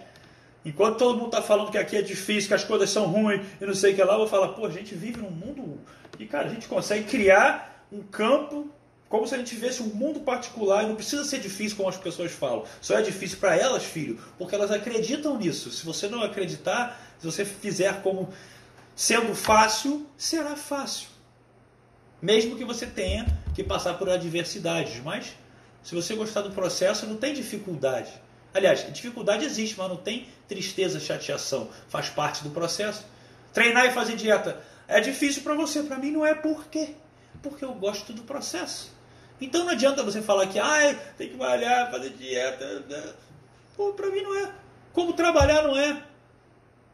Enquanto 0.63 0.99
todo 0.99 1.17
mundo 1.17 1.27
está 1.27 1.41
falando 1.41 1.71
que 1.71 1.77
aqui 1.77 1.97
é 1.97 2.01
difícil, 2.01 2.47
que 2.47 2.53
as 2.53 2.63
coisas 2.63 2.89
são 2.89 3.07
ruins 3.07 3.41
e 3.59 3.65
não 3.65 3.73
sei 3.73 3.93
o 3.93 3.95
que 3.95 4.03
lá, 4.03 4.13
eu 4.13 4.19
vou 4.19 4.27
falar, 4.27 4.49
pô, 4.49 4.65
a 4.65 4.69
gente 4.69 4.93
vive 4.93 5.19
num 5.19 5.31
mundo 5.31 5.79
e, 6.19 6.25
cara, 6.25 6.47
a 6.47 6.53
gente 6.53 6.67
consegue 6.67 7.05
criar 7.05 7.85
um 7.91 8.01
campo 8.03 8.69
como 9.09 9.27
se 9.27 9.35
a 9.35 9.37
gente 9.37 9.53
vivesse 9.53 9.83
um 9.83 9.87
mundo 9.87 10.21
particular 10.21 10.83
e 10.83 10.87
não 10.87 10.95
precisa 10.95 11.25
ser 11.25 11.39
difícil 11.39 11.75
como 11.75 11.89
as 11.89 11.97
pessoas 11.97 12.31
falam. 12.31 12.63
Só 12.79 12.97
é 12.97 13.01
difícil 13.01 13.39
para 13.39 13.57
elas, 13.57 13.83
filho, 13.83 14.17
porque 14.37 14.55
elas 14.55 14.71
acreditam 14.71 15.37
nisso. 15.37 15.69
Se 15.69 15.85
você 15.85 16.07
não 16.07 16.23
acreditar, 16.23 16.97
se 17.21 17.25
você 17.27 17.45
fizer 17.45 18.01
como 18.01 18.33
sendo 18.95 19.35
fácil, 19.35 20.09
será 20.17 20.55
fácil. 20.55 21.07
Mesmo 22.19 22.55
que 22.55 22.65
você 22.65 22.87
tenha 22.87 23.27
que 23.53 23.63
passar 23.63 23.93
por 23.93 24.09
adversidades, 24.09 24.99
mas 25.03 25.35
se 25.83 25.93
você 25.93 26.15
gostar 26.15 26.41
do 26.41 26.49
processo, 26.49 27.05
não 27.05 27.17
tem 27.17 27.31
dificuldade. 27.31 28.11
Aliás, 28.51 28.91
dificuldade 28.91 29.45
existe, 29.45 29.77
mas 29.77 29.87
não 29.87 29.97
tem 29.97 30.27
tristeza, 30.47 30.99
chateação. 30.99 31.69
Faz 31.89 32.09
parte 32.09 32.43
do 32.43 32.49
processo. 32.49 33.05
Treinar 33.53 33.85
e 33.85 33.91
fazer 33.91 34.15
dieta 34.15 34.59
é 34.87 34.99
difícil 34.99 35.43
para 35.43 35.53
você. 35.53 35.83
Para 35.83 35.99
mim 35.99 36.09
não 36.09 36.25
é 36.25 36.33
por 36.33 36.65
quê? 36.65 36.95
Porque 37.43 37.63
eu 37.63 37.73
gosto 37.75 38.13
do 38.13 38.23
processo. 38.23 38.91
Então 39.39 39.63
não 39.63 39.71
adianta 39.71 40.03
você 40.03 40.23
falar 40.23 40.47
que 40.47 40.57
ah, 40.57 40.95
tem 41.19 41.29
que 41.29 41.37
malhar, 41.37 41.91
fazer 41.91 42.09
dieta. 42.11 42.79
Né? 42.81 43.13
Para 43.95 44.09
mim 44.09 44.21
não 44.21 44.35
é. 44.43 44.51
Como 44.91 45.13
trabalhar 45.13 45.61
não 45.61 45.77
é. 45.77 46.10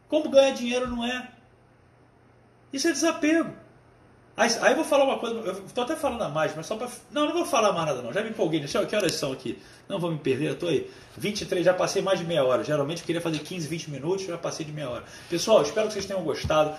Como 0.08 0.28
ganhar 0.30 0.52
dinheiro 0.52 0.88
não 0.88 1.04
é. 1.04 1.30
Isso 2.72 2.88
é 2.88 2.92
desapego. 2.92 3.52
Aí, 4.36 4.48
aí 4.60 4.70
eu 4.72 4.76
vou 4.76 4.84
falar 4.84 5.04
uma 5.04 5.18
coisa, 5.18 5.34
eu 5.34 5.64
estou 5.66 5.82
até 5.82 5.96
falando 5.96 6.22
a 6.22 6.28
mais, 6.28 6.54
mas 6.54 6.64
só 6.64 6.76
para. 6.76 6.88
Não, 7.10 7.26
não 7.26 7.32
vou 7.32 7.44
falar 7.44 7.72
mais 7.72 7.86
nada 7.86 8.02
não. 8.02 8.12
Já 8.12 8.22
me 8.22 8.30
empolguei. 8.30 8.60
Deixa 8.60 8.78
eu, 8.78 8.86
que 8.86 8.94
horas 8.94 9.14
são 9.14 9.32
aqui? 9.32 9.58
Não 9.88 9.98
vou 9.98 10.12
me 10.12 10.18
perder, 10.18 10.50
eu 10.50 10.54
tô 10.56 10.68
aí. 10.68 10.88
23, 11.16 11.64
já 11.64 11.74
passei 11.74 12.00
mais 12.00 12.20
de 12.20 12.24
meia 12.24 12.44
hora. 12.44 12.62
Geralmente 12.62 13.00
eu 13.00 13.06
queria 13.06 13.20
fazer 13.20 13.40
15, 13.40 13.66
20 13.66 13.90
minutos, 13.90 14.26
já 14.26 14.38
passei 14.38 14.64
de 14.64 14.70
meia 14.70 14.88
hora. 14.88 15.04
Pessoal, 15.28 15.62
espero 15.62 15.88
que 15.88 15.94
vocês 15.94 16.06
tenham 16.06 16.22
gostado. 16.22 16.76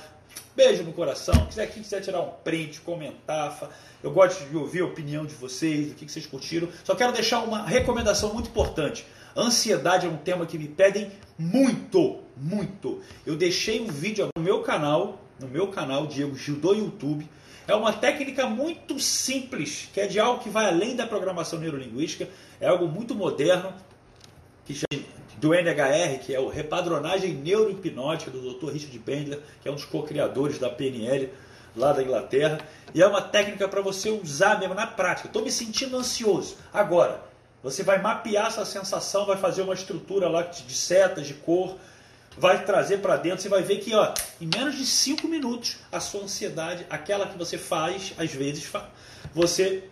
Beijo 0.55 0.83
no 0.83 0.93
coração. 0.93 1.33
Quiser, 1.47 1.67
quem 1.67 1.83
quiser 1.83 1.99
tirar 1.99 2.21
um 2.21 2.29
print, 2.29 2.79
comentar, 2.81 3.69
eu 4.01 4.11
gosto 4.11 4.45
de 4.45 4.55
ouvir 4.55 4.81
a 4.81 4.85
opinião 4.85 5.25
de 5.25 5.35
vocês, 5.35 5.89
do 5.89 5.95
que 5.95 6.09
vocês 6.09 6.25
curtiram. 6.25 6.69
Só 6.85 6.95
quero 6.95 7.11
deixar 7.11 7.39
uma 7.39 7.63
recomendação 7.63 8.33
muito 8.33 8.49
importante. 8.49 9.05
Ansiedade 9.35 10.05
é 10.05 10.09
um 10.09 10.17
tema 10.17 10.45
que 10.45 10.57
me 10.57 10.67
pedem 10.67 11.11
muito, 11.37 12.19
muito. 12.39 13.01
Eu 13.25 13.35
deixei 13.35 13.81
um 13.81 13.87
vídeo 13.87 14.29
no 14.35 14.41
meu 14.41 14.61
canal, 14.61 15.21
no 15.39 15.47
meu 15.47 15.67
canal 15.67 16.07
Diego 16.07 16.35
Gil 16.35 16.55
do 16.55 16.73
YouTube 16.73 17.27
é 17.69 17.75
uma 17.75 17.93
técnica 17.93 18.47
muito 18.47 18.99
simples, 18.99 19.87
que 19.93 20.01
é 20.01 20.07
de 20.07 20.19
algo 20.19 20.41
que 20.41 20.49
vai 20.49 20.65
além 20.65 20.95
da 20.95 21.05
programação 21.05 21.59
neurolinguística, 21.59 22.27
é 22.59 22.67
algo 22.67 22.87
muito 22.87 23.13
moderno, 23.13 23.71
que 24.65 24.73
do 25.37 25.53
NHR, 25.53 26.19
que 26.25 26.33
é 26.33 26.39
o 26.39 26.49
repadronagem 26.49 27.35
neurohipnótica 27.35 28.31
do 28.31 28.53
Dr. 28.53 28.71
Richard 28.71 28.97
Bendler, 28.99 29.39
que 29.61 29.69
é 29.69 29.71
um 29.71 29.75
dos 29.75 29.85
co-criadores 29.85 30.57
da 30.57 30.69
PNL 30.69 31.29
lá 31.75 31.93
da 31.93 32.01
Inglaterra, 32.01 32.59
e 32.93 33.03
é 33.03 33.07
uma 33.07 33.21
técnica 33.21 33.67
para 33.67 33.81
você 33.81 34.09
usar 34.09 34.59
mesmo 34.59 34.73
na 34.73 34.87
prática. 34.87 35.27
Estou 35.27 35.43
me 35.43 35.51
sentindo 35.51 35.95
ansioso. 35.95 36.57
Agora, 36.73 37.23
você 37.61 37.83
vai 37.83 38.01
mapear 38.01 38.47
essa 38.47 38.65
sensação, 38.65 39.27
vai 39.27 39.37
fazer 39.37 39.61
uma 39.61 39.75
estrutura 39.75 40.27
lá 40.27 40.41
de 40.41 40.73
setas, 40.73 41.27
de 41.27 41.35
cor, 41.35 41.77
vai 42.39 42.63
trazer 42.63 42.99
para 42.99 43.17
dentro, 43.17 43.41
você 43.41 43.49
vai 43.49 43.61
ver 43.61 43.79
que 43.79 43.93
ó, 43.93 44.13
em 44.39 44.47
menos 44.47 44.75
de 44.75 44.85
5 44.85 45.27
minutos 45.27 45.77
a 45.91 45.99
sua 45.99 46.21
ansiedade, 46.21 46.85
aquela 46.89 47.27
que 47.27 47.37
você 47.37 47.57
faz, 47.57 48.13
às 48.17 48.31
vezes, 48.31 48.71
você 49.33 49.89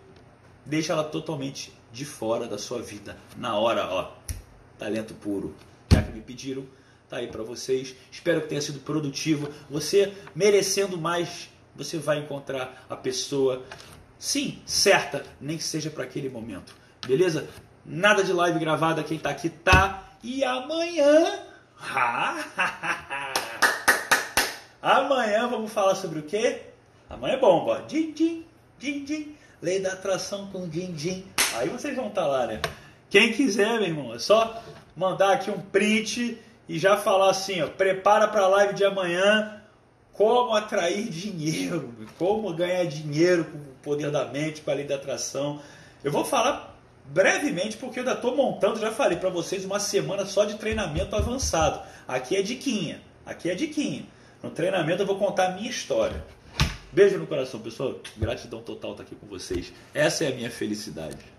deixa 0.66 0.94
ela 0.94 1.04
totalmente 1.04 1.74
de 1.92 2.06
fora 2.06 2.48
da 2.48 2.58
sua 2.58 2.82
vida. 2.82 3.18
Na 3.36 3.58
hora, 3.58 3.86
ó, 3.88 4.12
talento 4.80 5.14
puro. 5.14 5.54
Já 5.92 6.02
que 6.02 6.12
me 6.12 6.22
pediram, 6.22 6.66
tá 7.10 7.18
aí 7.18 7.28
para 7.28 7.44
vocês. 7.44 7.96
Espero 8.10 8.42
que 8.42 8.48
tenha 8.48 8.62
sido 8.62 8.80
produtivo. 8.80 9.50
Você 9.70 10.14
merecendo 10.34 10.98
mais, 10.98 11.50
você 11.76 11.98
vai 11.98 12.20
encontrar 12.20 12.86
a 12.90 12.96
pessoa, 12.96 13.64
sim, 14.18 14.62
certa, 14.66 15.26
nem 15.42 15.58
que 15.58 15.64
seja 15.64 15.90
para 15.90 16.06
aquele 16.06 16.30
momento. 16.30 16.74
Beleza? 17.06 17.50
Nada 17.86 18.24
de 18.24 18.32
live 18.32 18.60
gravada, 18.60 19.04
quem 19.04 19.20
tá 19.20 19.32
aqui 19.32 19.50
tá. 19.50 20.14
E 20.24 20.44
amanhã 20.44 21.47
Amanhã 24.82 25.48
vamos 25.48 25.72
falar 25.72 25.96
sobre 25.96 26.20
o 26.20 26.24
quê? 26.24 26.62
Amanhã 27.10 27.36
é 27.36 27.40
bomba. 27.40 27.84
Din, 27.88 28.12
din, 28.12 28.46
din, 28.78 29.04
din. 29.04 29.36
Lei 29.62 29.80
da 29.80 29.94
atração 29.94 30.48
com 30.48 30.68
din, 30.68 30.92
din. 30.94 31.26
Aí 31.56 31.70
vocês 31.70 31.96
vão 31.96 32.08
estar 32.08 32.24
tá 32.24 32.28
lá, 32.28 32.48
né? 32.48 32.62
Quem 33.10 33.32
quiser, 33.32 33.80
meu 33.80 33.88
irmão, 33.88 34.13
é 34.13 34.20
só 34.20 34.62
mandar 34.96 35.34
aqui 35.34 35.50
um 35.50 35.60
print 35.60 36.38
e 36.68 36.78
já 36.78 36.98
falar 36.98 37.30
assim, 37.30 37.62
ó, 37.62 37.68
prepara 37.68 38.28
para 38.28 38.42
a 38.42 38.48
live 38.48 38.74
de 38.74 38.84
amanhã 38.84 39.62
como 40.13 40.54
atrair 40.54 41.10
dinheiro, 41.10 41.94
como 42.18 42.54
ganhar 42.54 42.86
dinheiro 42.86 43.46
com 43.46 43.58
o 43.58 43.76
poder 43.84 44.12
da 44.12 44.26
mente, 44.26 44.62
com 44.62 44.72
a 44.72 44.74
lei 44.74 44.86
da 44.86 44.96
atração. 44.96 45.62
Eu 46.04 46.12
vou 46.12 46.26
falar 46.26 46.77
brevemente, 47.08 47.78
porque 47.78 48.00
eu 48.00 48.04
ainda 48.04 48.15
estou 48.15 48.36
montando, 48.36 48.80
já 48.80 48.91
falei 48.91 49.17
para 49.17 49.30
vocês, 49.30 49.65
uma 49.65 49.80
semana 49.80 50.26
só 50.26 50.46
de 50.46 50.56
treinamento 50.56 51.15
avançado. 51.15 51.82
Aqui 52.08 52.36
é 52.36 52.41
diquinha, 52.41 53.02
aqui 53.26 53.50
é 53.50 53.56
diquinha. 53.56 54.06
No 54.41 54.50
treinamento 54.50 55.02
eu 55.02 55.08
vou 55.08 55.17
contar 55.17 55.48
a 55.48 55.52
minha 55.52 55.70
história. 55.70 56.24
Beijo 56.91 57.17
no 57.17 57.28
coração, 57.28 57.60
pessoal. 57.60 58.00
Gratidão 58.17 58.62
total 58.62 58.91
estar 58.91 59.04
aqui 59.04 59.15
com 59.15 59.28
vocês. 59.28 59.74
Essa 59.93 60.26
é 60.26 60.28
a 60.30 60.36
minha 60.36 60.50
felicidade. 60.50 61.37